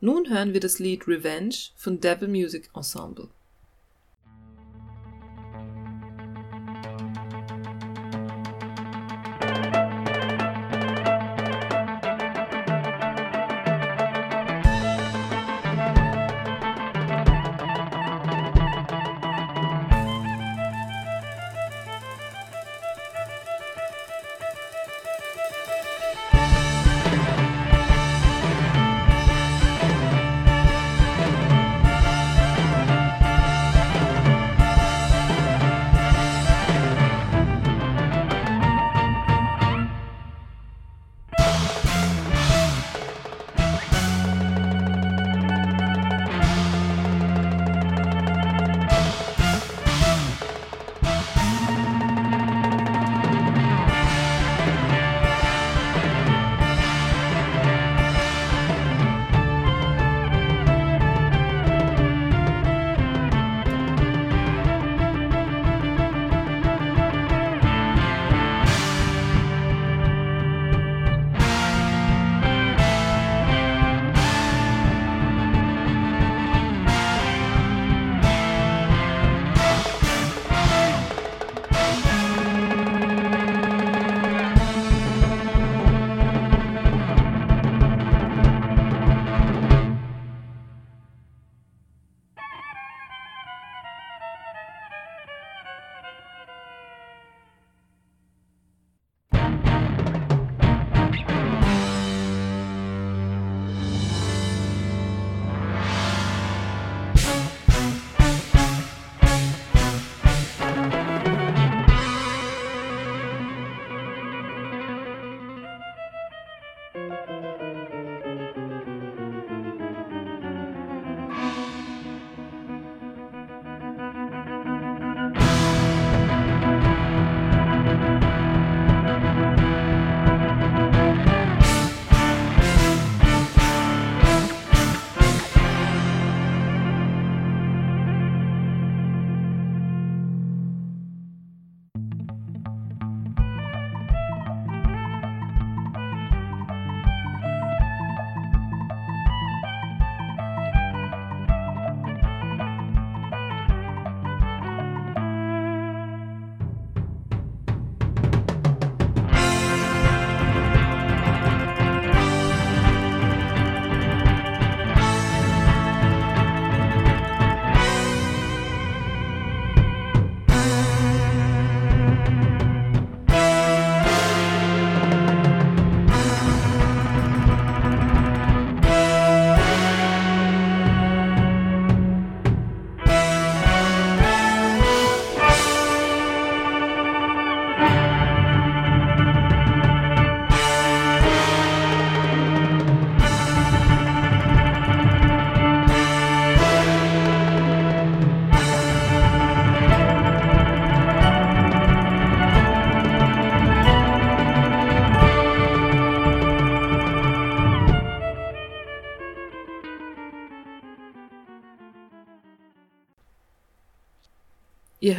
[0.00, 3.30] Nun hören wir das Lied Revenge von Devil Music Ensemble.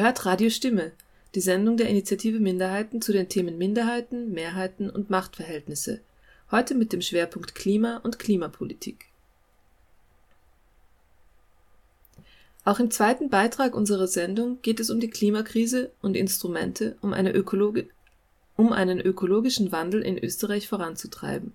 [0.05, 0.91] Hört Radio Stimme,
[1.33, 5.99] die Sendung der Initiative Minderheiten zu den Themen Minderheiten, Mehrheiten und Machtverhältnisse.
[6.51, 9.05] Heute mit dem Schwerpunkt Klima und Klimapolitik.
[12.65, 17.33] Auch im zweiten Beitrag unserer Sendung geht es um die Klimakrise und Instrumente, um, eine
[17.33, 17.89] Ökologi
[18.57, 21.53] um einen ökologischen Wandel in Österreich voranzutreiben.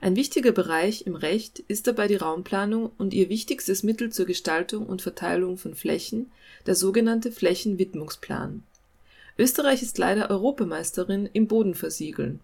[0.00, 4.86] Ein wichtiger Bereich im Recht ist dabei die Raumplanung und ihr wichtigstes Mittel zur Gestaltung
[4.86, 6.30] und Verteilung von Flächen,
[6.66, 8.62] der sogenannte Flächenwidmungsplan.
[9.38, 12.40] Österreich ist leider Europameisterin im Bodenversiegeln.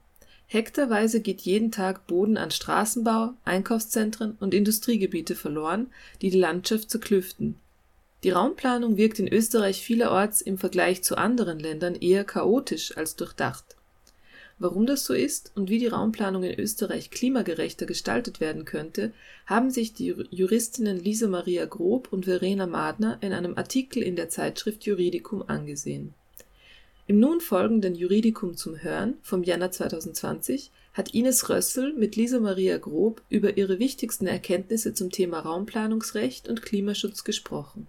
[0.47, 5.87] Hektarweise geht jeden Tag Boden an Straßenbau, Einkaufszentren und Industriegebiete verloren,
[6.21, 7.57] die die Landschaft zerklüften.
[8.23, 13.65] Die Raumplanung wirkt in Österreich vielerorts im Vergleich zu anderen Ländern eher chaotisch als durchdacht.
[14.63, 19.13] Warum das so ist und wie die Raumplanung in Österreich klimagerechter gestaltet werden könnte,
[19.45, 24.29] haben sich die Juristinnen Lisa Maria Grob und Verena Madner in einem Artikel in der
[24.29, 26.15] Zeitschrift Juridicum angesehen.
[27.09, 32.79] Im nun folgenden Juridicum zum Hören vom Jänner 2020 hat Ines Rössel mit Lisa Maria
[32.79, 37.89] Grob über ihre wichtigsten Erkenntnisse zum Thema Raumplanungsrecht und Klimaschutz gesprochen.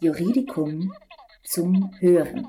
[0.00, 0.92] Juridicum
[1.42, 2.48] zum Hören.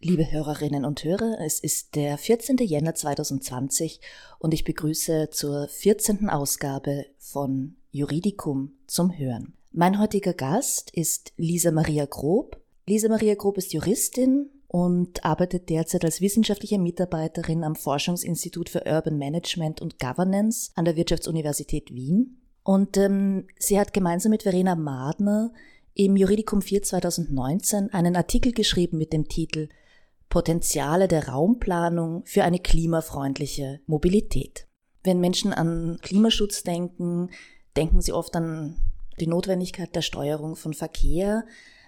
[0.00, 2.56] Liebe Hörerinnen und Hörer, es ist der 14.
[2.56, 4.00] Jänner 2020
[4.40, 6.28] und ich begrüße zur 14.
[6.28, 9.54] Ausgabe von Juridicum zum Hören.
[9.70, 12.60] Mein heutiger Gast ist Lisa Maria Grob.
[12.86, 19.16] Lisa Maria Grob ist Juristin und arbeitet derzeit als wissenschaftliche Mitarbeiterin am Forschungsinstitut für Urban
[19.16, 22.40] Management und Governance an der Wirtschaftsuniversität Wien.
[22.64, 25.52] Und ähm, sie hat gemeinsam mit Verena Madner
[25.94, 29.68] im Juridicum 4 2019 einen Artikel geschrieben mit dem Titel
[30.28, 34.68] Potenziale der Raumplanung für eine klimafreundliche Mobilität.
[35.02, 37.30] Wenn Menschen an Klimaschutz denken,
[37.76, 38.76] denken sie oft an
[39.18, 41.44] die Notwendigkeit der Steuerung von Verkehr,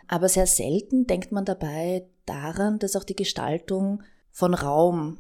[0.09, 5.19] aber sehr selten denkt man dabei daran, dass auch die Gestaltung von Raum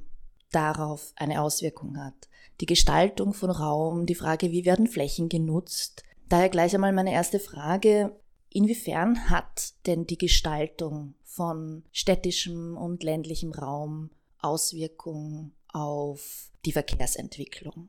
[0.51, 2.29] darauf eine Auswirkung hat.
[2.61, 6.03] Die Gestaltung von Raum, die Frage, wie werden Flächen genutzt.
[6.29, 8.15] Daher gleich einmal meine erste Frage,
[8.55, 17.89] Inwiefern hat denn die Gestaltung von städtischem und ländlichem Raum Auswirkungen auf die Verkehrsentwicklung?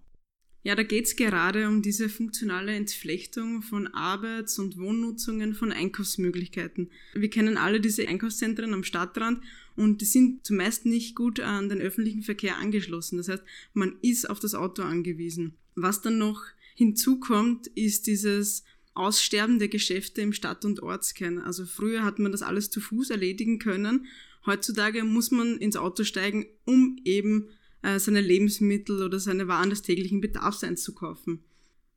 [0.66, 6.90] Ja, da geht es gerade um diese funktionale Entflechtung von Arbeits- und Wohnnutzungen, von Einkaufsmöglichkeiten.
[7.14, 9.44] Wir kennen alle diese Einkaufszentren am Stadtrand
[9.76, 13.18] und die sind zumeist nicht gut an den öffentlichen Verkehr angeschlossen.
[13.18, 13.44] Das heißt,
[13.74, 15.58] man ist auf das Auto angewiesen.
[15.76, 16.42] Was dann noch
[16.76, 21.40] hinzukommt, ist dieses Aussterben der Geschäfte im Stadt- und Ortskern.
[21.40, 24.06] Also früher hat man das alles zu Fuß erledigen können.
[24.46, 27.50] Heutzutage muss man ins Auto steigen, um eben
[27.82, 31.44] äh, seine Lebensmittel oder seine Waren des täglichen Bedarfs einzukaufen.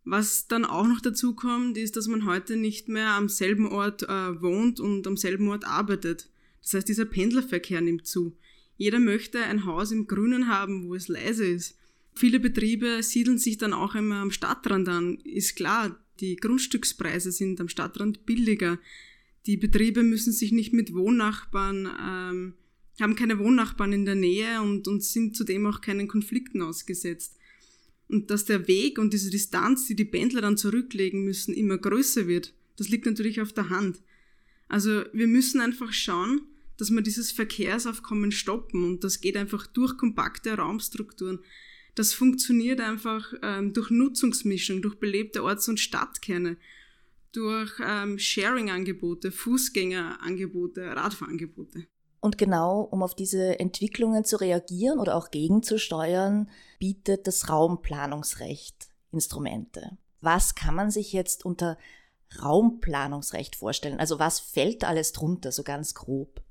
[0.04, 4.04] Was dann auch noch dazu kommt, ist, dass man heute nicht mehr am selben Ort
[4.04, 6.28] äh, wohnt und am selben Ort arbeitet.
[6.62, 8.36] Das heißt, dieser Pendlerverkehr nimmt zu.
[8.76, 11.76] Jeder möchte ein Haus im Grünen haben, wo es leise ist.
[12.14, 15.16] Viele Betriebe siedeln sich dann auch immer am Stadtrand an.
[15.24, 18.78] Ist klar, die Grundstückspreise sind am Stadtrand billiger.
[19.46, 22.54] Die Betriebe müssen sich nicht mit Wohnnachbarn, ähm,
[23.00, 27.36] haben keine Wohnnachbarn in der Nähe und, und sind zudem auch keinen Konflikten ausgesetzt.
[28.08, 32.26] Und dass der Weg und diese Distanz, die die Pendler dann zurücklegen müssen, immer größer
[32.26, 34.00] wird, das liegt natürlich auf der Hand.
[34.68, 36.42] Also wir müssen einfach schauen,
[36.76, 41.40] dass wir dieses Verkehrsaufkommen stoppen und das geht einfach durch kompakte Raumstrukturen.
[41.96, 46.58] Das funktioniert einfach ähm, durch Nutzungsmischung, durch belebte Orts- und Stadtkerne,
[47.32, 51.86] durch ähm, Sharing-Angebote, Fußgängerangebote, Radfahrangebote.
[52.20, 59.96] Und genau um auf diese Entwicklungen zu reagieren oder auch gegenzusteuern, bietet das Raumplanungsrecht Instrumente.
[60.20, 61.78] Was kann man sich jetzt unter
[62.42, 64.00] Raumplanungsrecht vorstellen?
[64.00, 66.42] Also was fällt alles drunter, so ganz grob?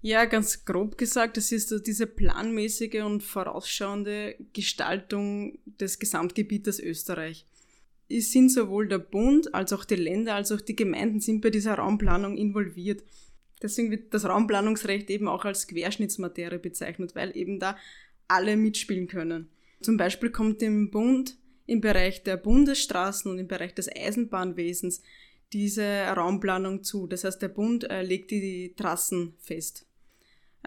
[0.00, 7.46] Ja, ganz grob gesagt, das ist diese planmäßige und vorausschauende Gestaltung des Gesamtgebietes Österreich.
[8.08, 11.50] Es sind sowohl der Bund als auch die Länder als auch die Gemeinden sind bei
[11.50, 13.02] dieser Raumplanung involviert.
[13.60, 17.76] Deswegen wird das Raumplanungsrecht eben auch als Querschnittsmaterie bezeichnet, weil eben da
[18.28, 19.48] alle mitspielen können.
[19.80, 21.36] Zum Beispiel kommt dem Bund
[21.66, 25.02] im Bereich der Bundesstraßen und im Bereich des Eisenbahnwesens
[25.52, 27.06] diese Raumplanung zu.
[27.06, 29.87] Das heißt, der Bund äh, legt die Trassen fest.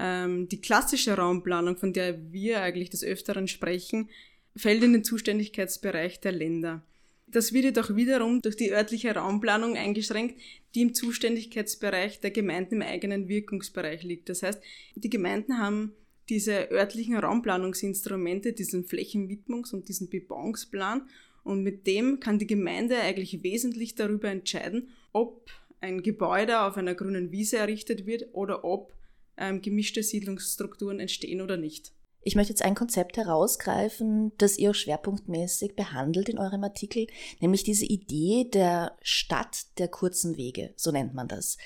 [0.02, 4.10] Ähm, die klassische Raumplanung, von der wir eigentlich des Öfteren sprechen,
[4.56, 6.82] fällt in den Zuständigkeitsbereich der Länder.
[7.28, 10.42] Das wird jedoch wiederum durch die örtliche Raumplanung eingeschränkt,
[10.74, 14.28] die im Zuständigkeitsbereich der Gemeinden im eigenen Wirkungsbereich liegt.
[14.28, 14.62] Das heißt,
[14.96, 15.94] die Gemeinden haben
[16.30, 21.08] diese örtlichen Raumplanungsinstrumente, diesen Flächenwidmungs- und diesen Bebauungsplan
[21.44, 25.50] Und mit dem kann die Gemeinde eigentlich wesentlich darüber entscheiden, ob
[25.80, 28.94] ein Gebäude auf einer grünen Wiese errichtet wird oder ob
[29.42, 31.92] ähm, gemischte Siedlungsstrukturen entstehen oder nicht.
[32.24, 37.08] Ich möchte jetzt ein Konzept herausgreifen, das ihr schwerpunktmäßig behandelt in eurem Artikel,
[37.40, 41.58] nämlich diese Idee der Stadt der kurzen Wege, so nennt man das.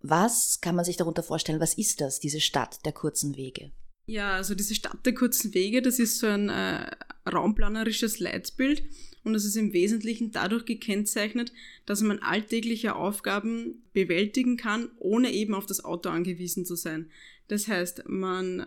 [0.00, 1.60] Was kann man sich darunter vorstellen?
[1.60, 3.70] Was ist das, diese Stadt der kurzen Wege?
[4.10, 6.90] Ja, also diese Stadt der kurzen Wege, das ist so ein äh,
[7.32, 8.82] raumplanerisches Leitbild
[9.22, 11.52] und das ist im Wesentlichen dadurch gekennzeichnet,
[11.86, 17.08] dass man alltägliche Aufgaben bewältigen kann, ohne eben auf das Auto angewiesen zu sein.
[17.46, 18.66] Das heißt, man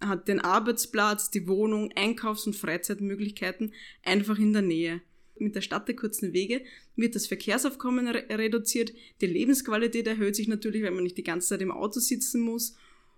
[0.00, 5.00] hat den Arbeitsplatz, die Wohnung, Einkaufs- und Freizeitmöglichkeiten einfach in der Nähe.
[5.38, 6.62] Mit der Stadt der kurzen Wege
[6.96, 11.50] wird das Verkehrsaufkommen re reduziert, die Lebensqualität erhöht sich natürlich, weil man nicht die ganze
[11.50, 12.74] Zeit im Auto sitzen muss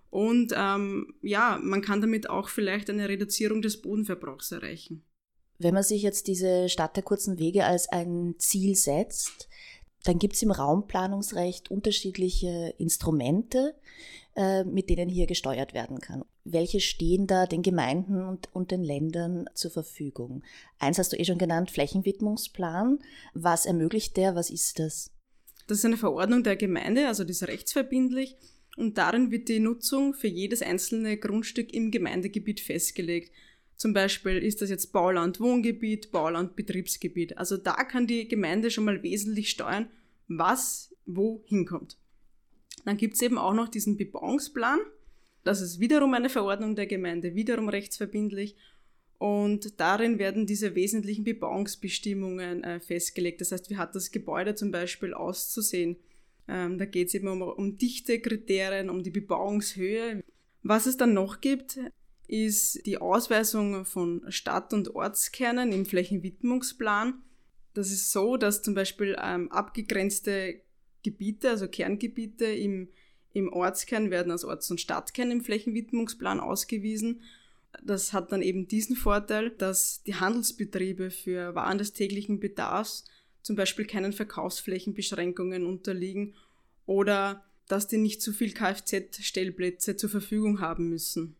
[0.09, 5.03] und ähm, ja, man kann damit auch vielleicht eine Reduzierung des Bodenverbrauchs erreichen.
[5.59, 9.49] Wenn man sich jetzt diese Stadt der kurzen Wege als ein Ziel setzt,
[10.03, 13.75] dann gibt es im Raumplanungsrecht unterschiedliche Instrumente,
[14.35, 16.23] äh, mit denen hier gesteuert werden kann.
[16.45, 20.43] Welche stehen da den Gemeinden und, und den Ländern zur Verfügung?
[20.79, 22.99] Eins hast du eh schon genannt, Flächenwidmungsplan.
[23.33, 24.35] Was ermöglicht der?
[24.35, 25.11] Was ist das?
[25.67, 28.37] Das ist eine Verordnung der Gemeinde, also die ist rechtsverbindlich
[28.79, 33.31] und darin wird die Nutzung für jedes einzelne Grundstück im Gemeindegebiet festgelegt.
[33.75, 37.37] Zum Beispiel ist das jetzt Bauland Wohngebiet, Bauland Betriebsgebiet.
[37.37, 39.89] Also da kann die Gemeinde schon mal wesentlich steuern,
[40.27, 41.97] was wo hinkommt.
[42.85, 44.79] Dann gibt's eben auch noch diesen Bebauungsplan.
[45.43, 48.55] Das ist wiederum eine Verordnung der Gemeinde, wiederum rechtsverbindlich.
[49.17, 53.41] Und darin werden diese wesentlichen Bebauungsbestimmungen äh, festgelegt.
[53.41, 55.97] Das heißt, wie hat das Gebäude zum Beispiel auszusehen?
[56.49, 60.23] Ähm, da geht es eben um, um Dichtekriterien, um die Bebauungshöhe.
[60.63, 61.79] Was es dann noch gibt,
[62.27, 67.21] ist die Ausweisung von Stadt- und Ortskernen im Flächenwidmungsplan.
[67.73, 70.61] Das ist so, dass zum Beispiel ähm, abgegrenzte
[71.03, 72.89] Gebiete, also Kerngebiete im,
[73.33, 77.21] im Ortskern werden als Orts- und Stadtkern im Flächenwidmungsplan ausgewiesen.
[77.83, 83.05] Das hat dann eben diesen Vorteil, dass die Handelsbetriebe für Waren des täglichen Bedarfs
[83.41, 86.35] zum Beispiel keinen Verkaufsflächenbeschränkungen unterliegen
[86.85, 91.35] oder dass die nicht zu viel Kfz-Stellplätze zur Verfügung haben müssen.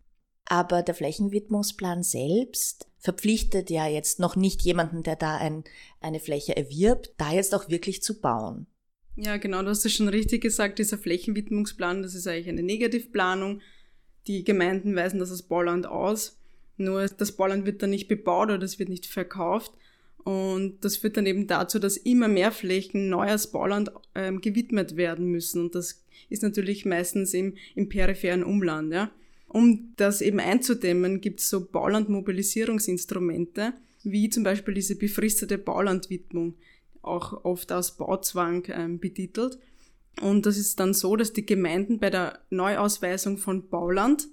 [0.45, 5.63] Aber der Flächenwidmungsplan selbst verpflichtet ja jetzt noch nicht jemanden, der da ein,
[6.01, 8.67] eine Fläche erwirbt, da jetzt auch wirklich zu bauen.
[9.15, 13.61] Ja, genau, du hast es schon richtig gesagt, dieser Flächenwidmungsplan, das ist eigentlich eine Negativplanung.
[14.27, 16.37] Die Gemeinden weisen das als Bauland aus,
[16.77, 19.73] nur das Bauland wird dann nicht bebaut oder es wird nicht verkauft,
[20.23, 24.97] und das führt dann eben dazu, dass immer mehr Flächen neu als Bauland ähm, gewidmet
[24.97, 25.63] werden müssen.
[25.63, 28.93] Und das ist natürlich meistens im, im peripheren Umland.
[28.93, 29.11] Ja.
[29.47, 36.55] Um das eben einzudämmen, gibt es so Baulandmobilisierungsinstrumente, wie zum Beispiel diese befristete Baulandwidmung,
[37.01, 39.57] auch oft als Bauzwang ähm, betitelt.
[40.21, 44.27] Und das ist dann so, dass die Gemeinden bei der Neuausweisung von Bauland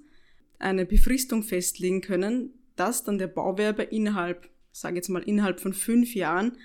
[0.59, 6.15] eine Befristung festlegen können, dass dann der Bauwerber innerhalb sage jetzt mal innerhalb von fünf
[6.15, 6.57] Jahren,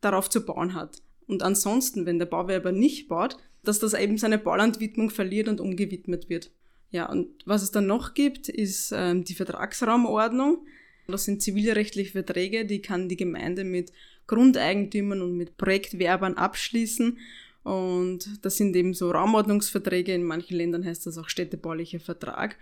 [0.00, 1.02] darauf zu bauen hat.
[1.26, 6.28] Und ansonsten, wenn der Bauwerber nicht baut, dass das eben seine Baulandwidmung verliert und umgewidmet
[6.28, 6.50] wird.
[6.90, 10.66] Ja, und was es dann noch gibt, ist ähm, die Vertragsraumordnung.
[11.08, 13.92] Das sind zivilrechtliche Verträge, die kann die Gemeinde mit
[14.26, 17.18] Grundeigentümern und mit Projektwerbern abschließen.
[17.62, 20.14] Und das sind eben so Raumordnungsverträge.
[20.14, 22.56] In manchen Ländern heißt das auch städtebaulicher Vertrag.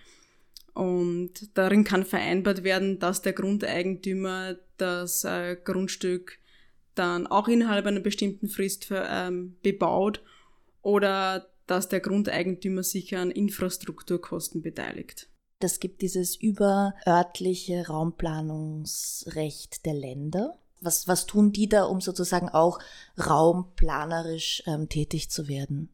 [0.74, 6.38] Und darin kann vereinbart werden, dass der Grundeigentümer das äh, Grundstück
[6.94, 10.22] dann auch innerhalb einer bestimmten Frist für, ähm, bebaut
[10.82, 15.28] oder dass der Grundeigentümer sich an Infrastrukturkosten beteiligt.
[15.58, 20.58] Das gibt dieses überörtliche Raumplanungsrecht der Länder.
[20.80, 22.80] Was, was tun die da, um sozusagen auch
[23.16, 25.90] raumplanerisch ähm, tätig zu werden?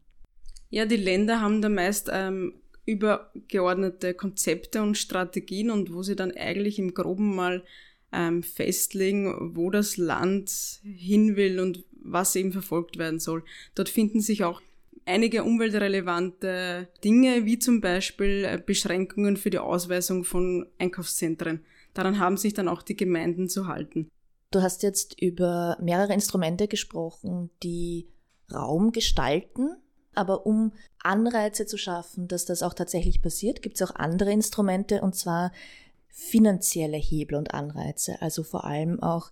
[0.71, 2.58] Ja, die Länder haben da meist ähm,
[2.89, 7.63] übergeordnete Konzepte und Strategien und wo sie dann eigentlich im Groben mal
[8.11, 10.51] ähm, festlegen, wo das Land
[10.83, 13.43] hin will und was eben verfolgt werden soll.
[13.75, 14.61] Dort finden sich auch
[15.05, 21.61] einige umweltrelevante Dinge, wie zum Beispiel äh, Beschränkungen für die Ausweisung von Einkaufszentren.
[21.93, 24.09] Daran haben sich dann auch die Gemeinden zu halten.
[24.51, 28.07] Du hast jetzt über mehrere Instrumente gesprochen, die
[28.51, 29.75] Raum gestalten
[30.15, 35.01] aber um Anreize zu schaffen, dass das auch tatsächlich passiert, gibt es auch andere Instrumente
[35.01, 35.51] und zwar
[36.09, 39.31] finanzielle Hebel und Anreize, also vor allem auch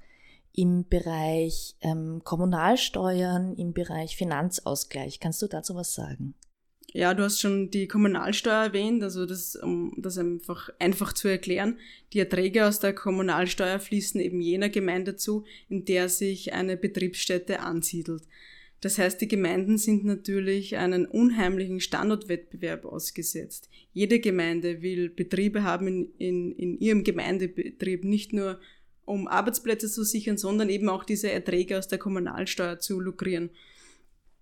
[0.53, 5.19] im Bereich ähm, Kommunalsteuern, im Bereich Finanzausgleich.
[5.19, 6.33] Kannst du dazu was sagen?
[6.93, 11.77] Ja, du hast schon die Kommunalsteuer erwähnt, also das, um das einfach einfach zu erklären.
[12.13, 17.59] Die Erträge aus der Kommunalsteuer fließen eben jener Gemeinde zu, in der sich eine Betriebsstätte
[17.59, 18.23] ansiedelt.
[18.81, 23.69] Das heißt, die Gemeinden sind natürlich einen unheimlichen Standortwettbewerb ausgesetzt.
[23.91, 28.59] Jede Gemeinde will Betriebe haben in, in, in ihrem Gemeindebetrieb, nicht nur
[29.05, 33.49] um Arbeitsplätze zu sichern, sondern eben auch diese Erträge aus der Kommunalsteuer zu lukrieren.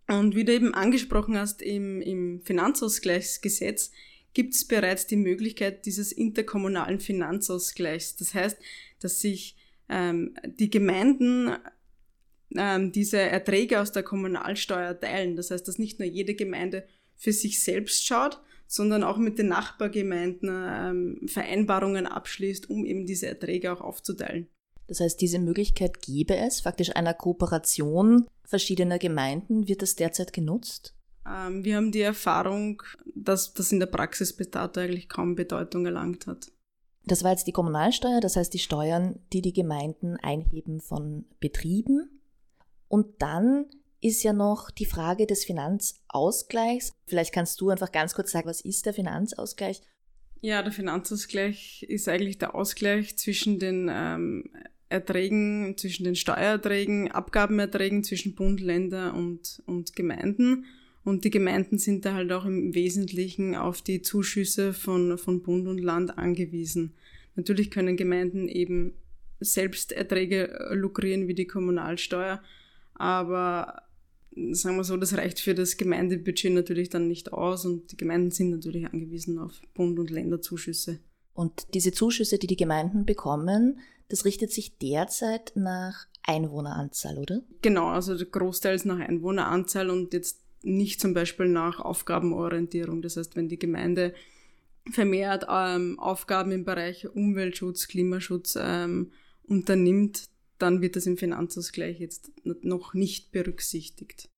[0.08, 3.92] Und wie du eben angesprochen hast, im, im Finanzausgleichsgesetz
[4.34, 8.18] gibt es bereits die Möglichkeit dieses interkommunalen Finanzausgleichs.
[8.18, 8.58] Das heißt,
[9.00, 9.56] dass sich
[9.88, 11.56] ähm, die Gemeinden
[12.56, 15.36] ähm, diese Erträge aus der Kommunalsteuer teilen.
[15.36, 16.86] Das heißt, dass nicht nur jede Gemeinde
[17.16, 23.28] für sich selbst schaut, sondern auch mit den Nachbargemeinden ähm, Vereinbarungen abschließt, um eben diese
[23.28, 24.48] Erträge auch aufzuteilen.
[24.88, 29.68] Das heißt, diese Möglichkeit gäbe es, faktisch einer Kooperation verschiedener Gemeinden.
[29.68, 30.96] Wird das derzeit genutzt?
[31.28, 32.84] Ähm, wir haben die Erfahrung,
[33.16, 36.52] dass das in der Praxis bis dato eigentlich kaum Bedeutung erlangt hat.
[37.06, 42.15] Das war jetzt die Kommunalsteuer, das heißt die Steuern, die die Gemeinden einheben von Betrieben.
[42.88, 43.66] Und dann
[44.02, 46.94] ist ja noch die Frage des Finanzausgleichs.
[47.08, 49.82] Vielleicht kannst du einfach ganz kurz sagen, was ist der Finanzausgleich?
[50.42, 54.52] Ja, der Finanzausgleich ist eigentlich der Ausgleich zwischen den ähm,
[54.90, 60.66] Erträgen, zwischen den Steuererträgen, Abgabenerträgen zwischen Bund, Länder und, und Gemeinden.
[61.04, 65.68] Und die Gemeinden sind da halt auch im Wesentlichen auf die Zuschüsse von, von Bund
[65.68, 66.94] und Land angewiesen.
[67.36, 68.94] Natürlich können Gemeinden eben
[69.40, 72.42] selbst Erträge lukrieren wie die Kommunalsteuer,
[72.96, 73.84] aber
[74.52, 78.32] sagen wir so, das reicht für das Gemeindebudget natürlich dann nicht aus und die Gemeinden
[78.32, 81.00] sind natürlich angewiesen auf Bund- und Länderzuschüsse.
[81.34, 83.80] Und diese Zuschüsse, die die Gemeinden bekommen,
[84.10, 87.42] das richtet sich derzeit nach Einwohneranzahl, oder?
[87.62, 93.02] Genau, also großteils nach Einwohneranzahl und jetzt nicht zum Beispiel nach Aufgabenorientierung.
[93.02, 94.14] Das heißt, wenn die Gemeinde
[94.90, 99.12] vermehrt ähm, Aufgaben im Bereich Umweltschutz, Klimaschutz ähm,
[99.44, 104.30] unternimmt, dann wird das im Finanzausgleich jetzt noch nicht berücksichtigt.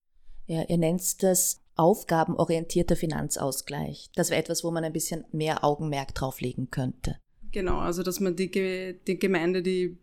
[0.48, 4.10] Ja, ihr nennt das aufgabenorientierter Finanzausgleich.
[4.16, 7.18] Das wäre etwas, wo man ein bisschen mehr Augenmerk drauflegen könnte.
[7.52, 9.98] Genau, also dass man die, die Gemeinde, die,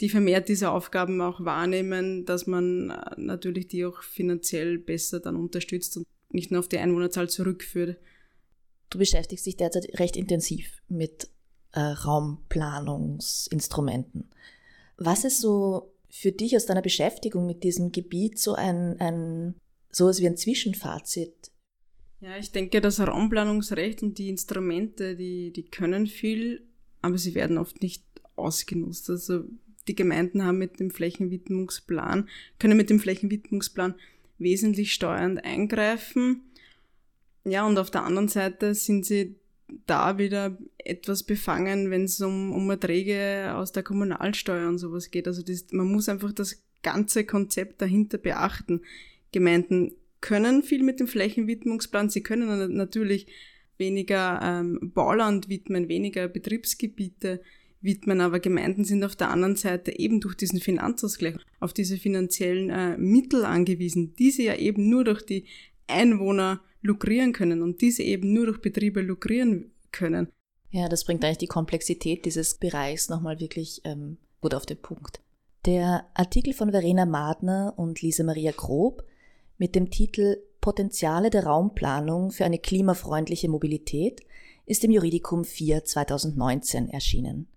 [0.00, 5.36] die vermehrt diese Aufgaben auch wahrnehmen, dass man äh, natürlich die auch finanziell besser dann
[5.36, 7.98] unterstützt und nicht nur auf die Einwohnerzahl zurückführt.
[8.90, 11.28] Du beschäftigst dich derzeit recht intensiv mit
[11.72, 14.30] äh, Raumplanungsinstrumenten.
[14.96, 19.54] Was ist so für dich aus deiner Beschäftigung mit diesem Gebiet so ein, ein
[19.90, 21.50] sowas wie ein Zwischenfazit?
[22.20, 26.66] Ja, ich denke, das Raumplanungsrecht und die Instrumente, die, die können viel,
[27.02, 28.04] aber sie werden oft nicht
[28.36, 29.10] ausgenutzt.
[29.10, 29.44] Also
[29.88, 32.28] die Gemeinden haben mit dem Flächenwidmungsplan,
[32.58, 33.94] können mit dem Flächenwidmungsplan
[34.38, 36.42] wesentlich steuernd eingreifen.
[37.44, 39.36] Ja, und auf der anderen Seite sind sie
[39.86, 45.26] da wieder etwas befangen, wenn es um, um Erträge aus der Kommunalsteuer und sowas geht.
[45.26, 48.82] Also das, man muss einfach das ganze Konzept dahinter beachten.
[49.32, 53.26] Gemeinden können viel mit dem Flächenwidmungsplan, sie können natürlich
[53.76, 57.40] weniger ähm, Bauland widmen, weniger Betriebsgebiete
[57.80, 62.70] widmen, aber Gemeinden sind auf der anderen Seite eben durch diesen Finanzausgleich auf diese finanziellen
[62.70, 65.44] äh, Mittel angewiesen, die sie ja eben nur durch die
[65.86, 70.28] Einwohner lukrieren können und diese eben nur durch Betriebe lukrieren können.
[70.70, 75.20] Ja, das bringt eigentlich die Komplexität dieses Bereichs nochmal wirklich ähm, gut auf den Punkt.
[75.64, 79.04] Der Artikel von Verena Madner und Lisa Maria Grob
[79.56, 84.20] mit dem Titel Potenziale der Raumplanung für eine klimafreundliche Mobilität
[84.66, 87.48] ist im Juridikum 4 2019 erschienen.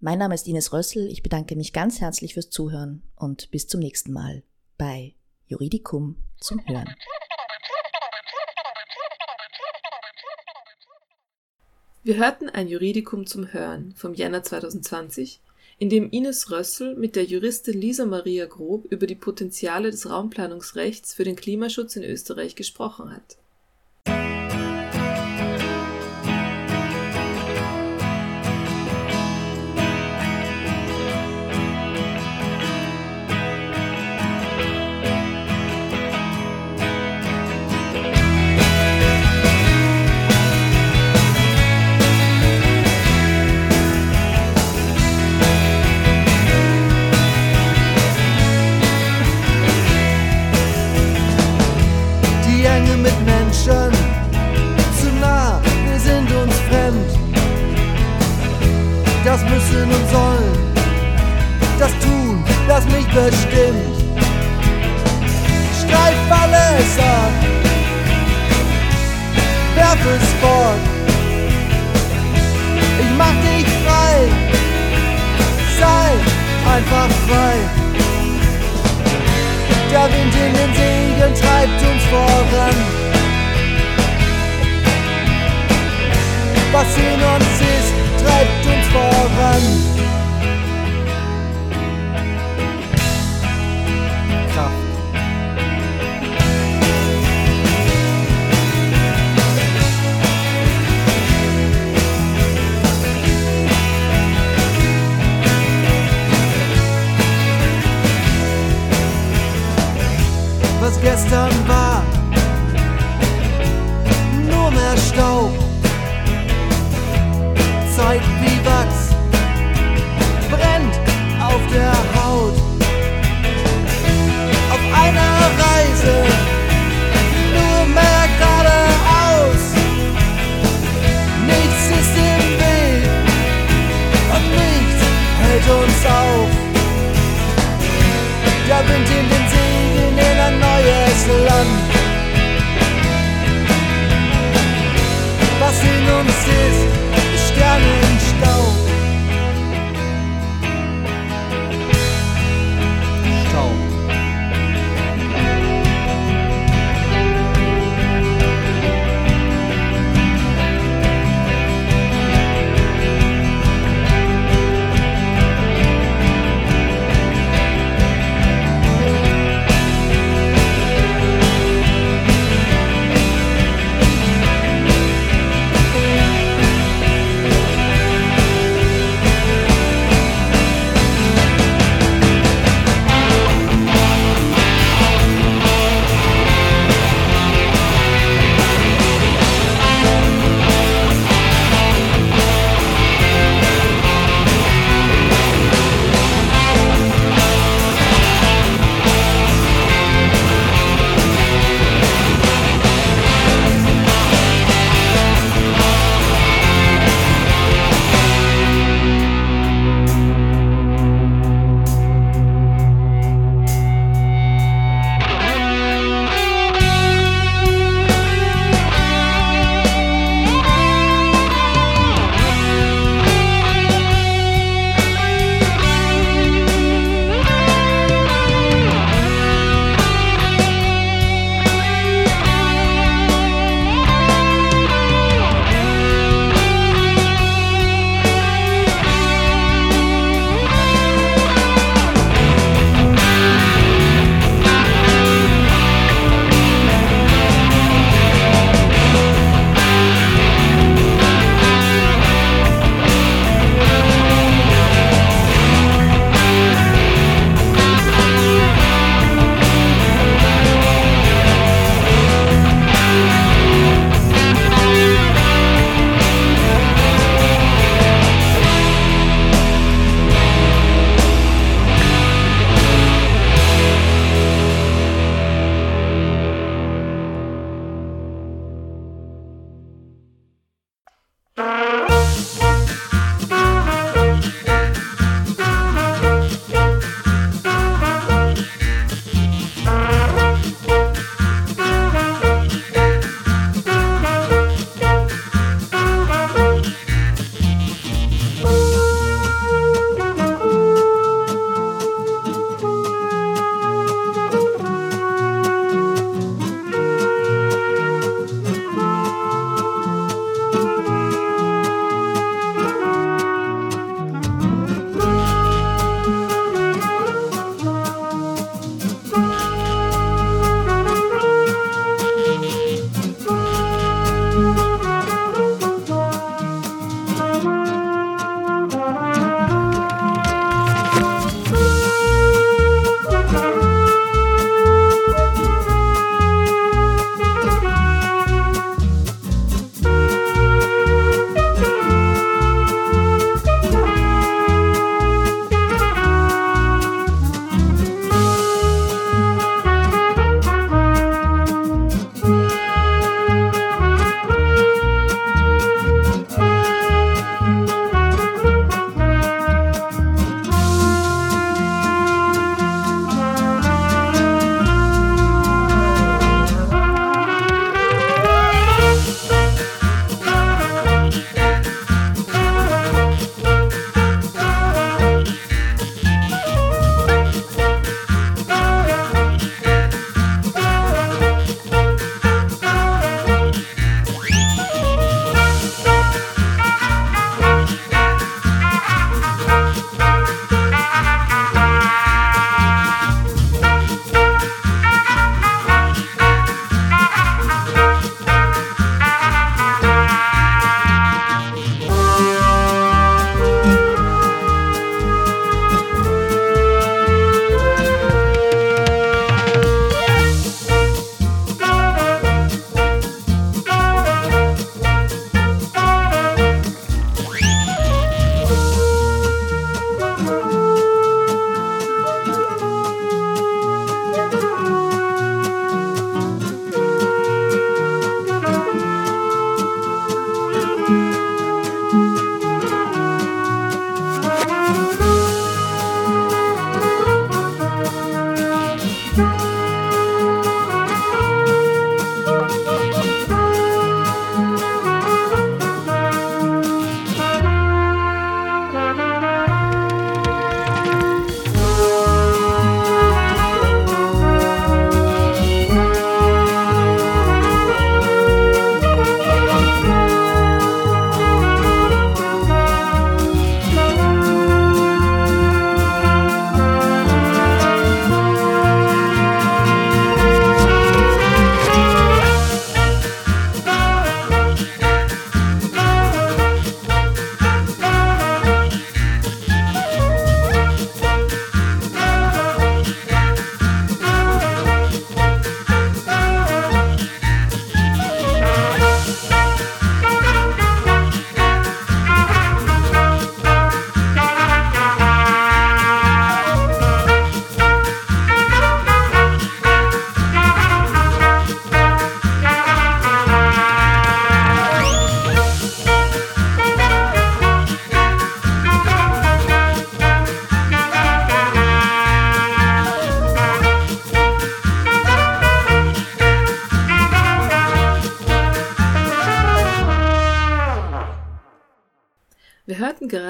[0.00, 3.80] Mein Name ist Ines Rössel, ich bedanke mich ganz herzlich fürs Zuhören und bis zum
[3.80, 4.42] nächsten Mal
[4.78, 5.14] bei
[5.46, 6.88] Juridikum zum Hören.
[12.04, 15.40] Wir hörten ein Juridikum zum Hören vom Jänner 2020,
[15.78, 21.14] in dem Ines Rössel mit der Juristin Lisa Maria Grob über die Potenziale des Raumplanungsrechts
[21.14, 23.38] für den Klimaschutz in Österreich gesprochen hat.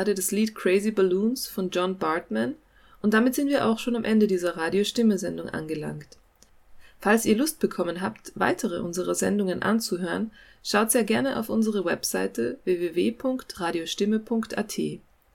[0.02, 2.56] Gerade das Lied Crazy Balloons von John Bartman
[3.02, 6.18] und damit sind wir auch schon am Ende dieser Radiostimme-Sendung angelangt.
[6.98, 10.32] Falls ihr Lust bekommen habt, weitere unserer Sendungen anzuhören,
[10.64, 14.80] schaut sehr gerne auf unsere Webseite www.radiostimme.at.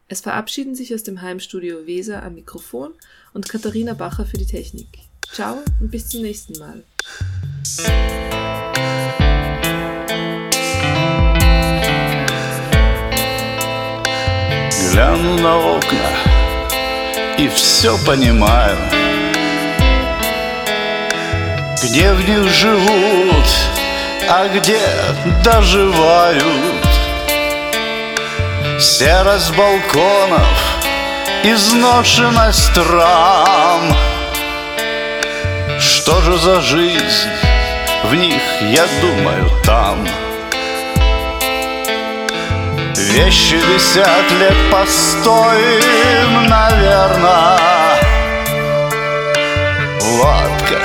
[0.10, 2.92] Es verabschieden sich aus dem Heimstudio Weser am Mikrofon
[3.34, 4.90] und Katharina Bacher für die Technik.
[5.32, 6.84] Ciao und bis zum nächsten Mal.
[14.98, 16.10] Гляну на окна
[17.38, 18.76] и все понимаю.
[21.84, 23.46] Где в них живут,
[24.28, 24.82] а где
[25.44, 26.88] доживают?
[28.80, 30.58] Серость балконов,
[31.44, 33.96] изношенность рам
[35.80, 37.30] Что же за жизнь
[38.04, 40.08] в них, я думаю, там
[42.98, 47.60] Вещи висят лет постоим, наверное
[50.00, 50.82] В латках,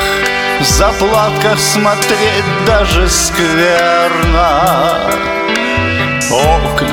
[0.61, 5.01] в заплатках смотреть даже скверно.
[6.31, 6.91] Окна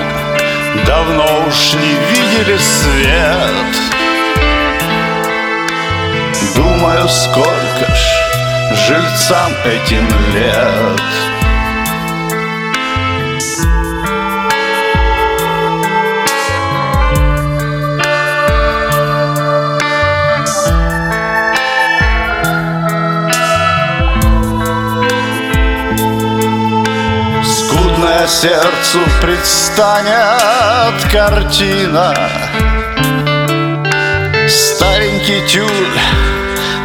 [0.85, 3.75] давно уж не видели свет.
[6.55, 11.28] Думаю, сколько ж жильцам этим лет
[28.29, 32.13] сердцу предстанет картина.
[34.47, 35.99] Старенький тюль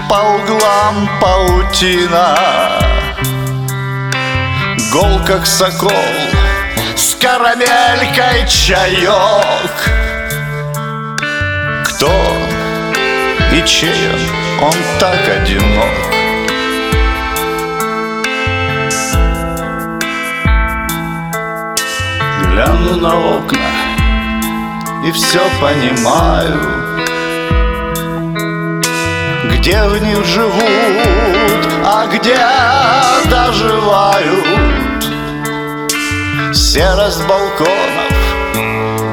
[0.09, 2.39] по углам паутина.
[4.91, 5.93] Гол как сокол
[6.97, 9.91] с карамелькой чаек.
[11.85, 12.11] Кто
[13.53, 13.93] и чей
[14.63, 16.14] он так одинок
[22.55, 23.59] Гляну на окна
[25.05, 26.61] и все понимаю
[29.51, 30.63] Где в них живут,
[31.85, 32.39] а где
[33.29, 34.47] доживают.
[36.55, 38.15] Серость балконов,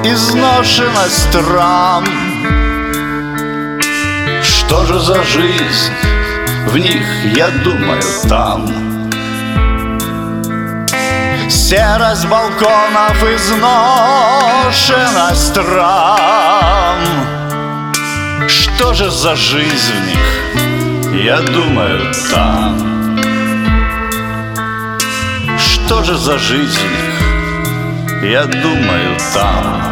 [0.03, 2.05] изношенность рам
[4.43, 5.93] Что же за жизнь
[6.67, 8.90] в них, я думаю, там
[11.71, 14.75] Серость балконов, изношенность
[15.55, 16.99] рам
[18.45, 23.17] Что же за жизнь в них, я думаю, там.
[25.57, 29.90] Что же за жизнь в них, я думаю, там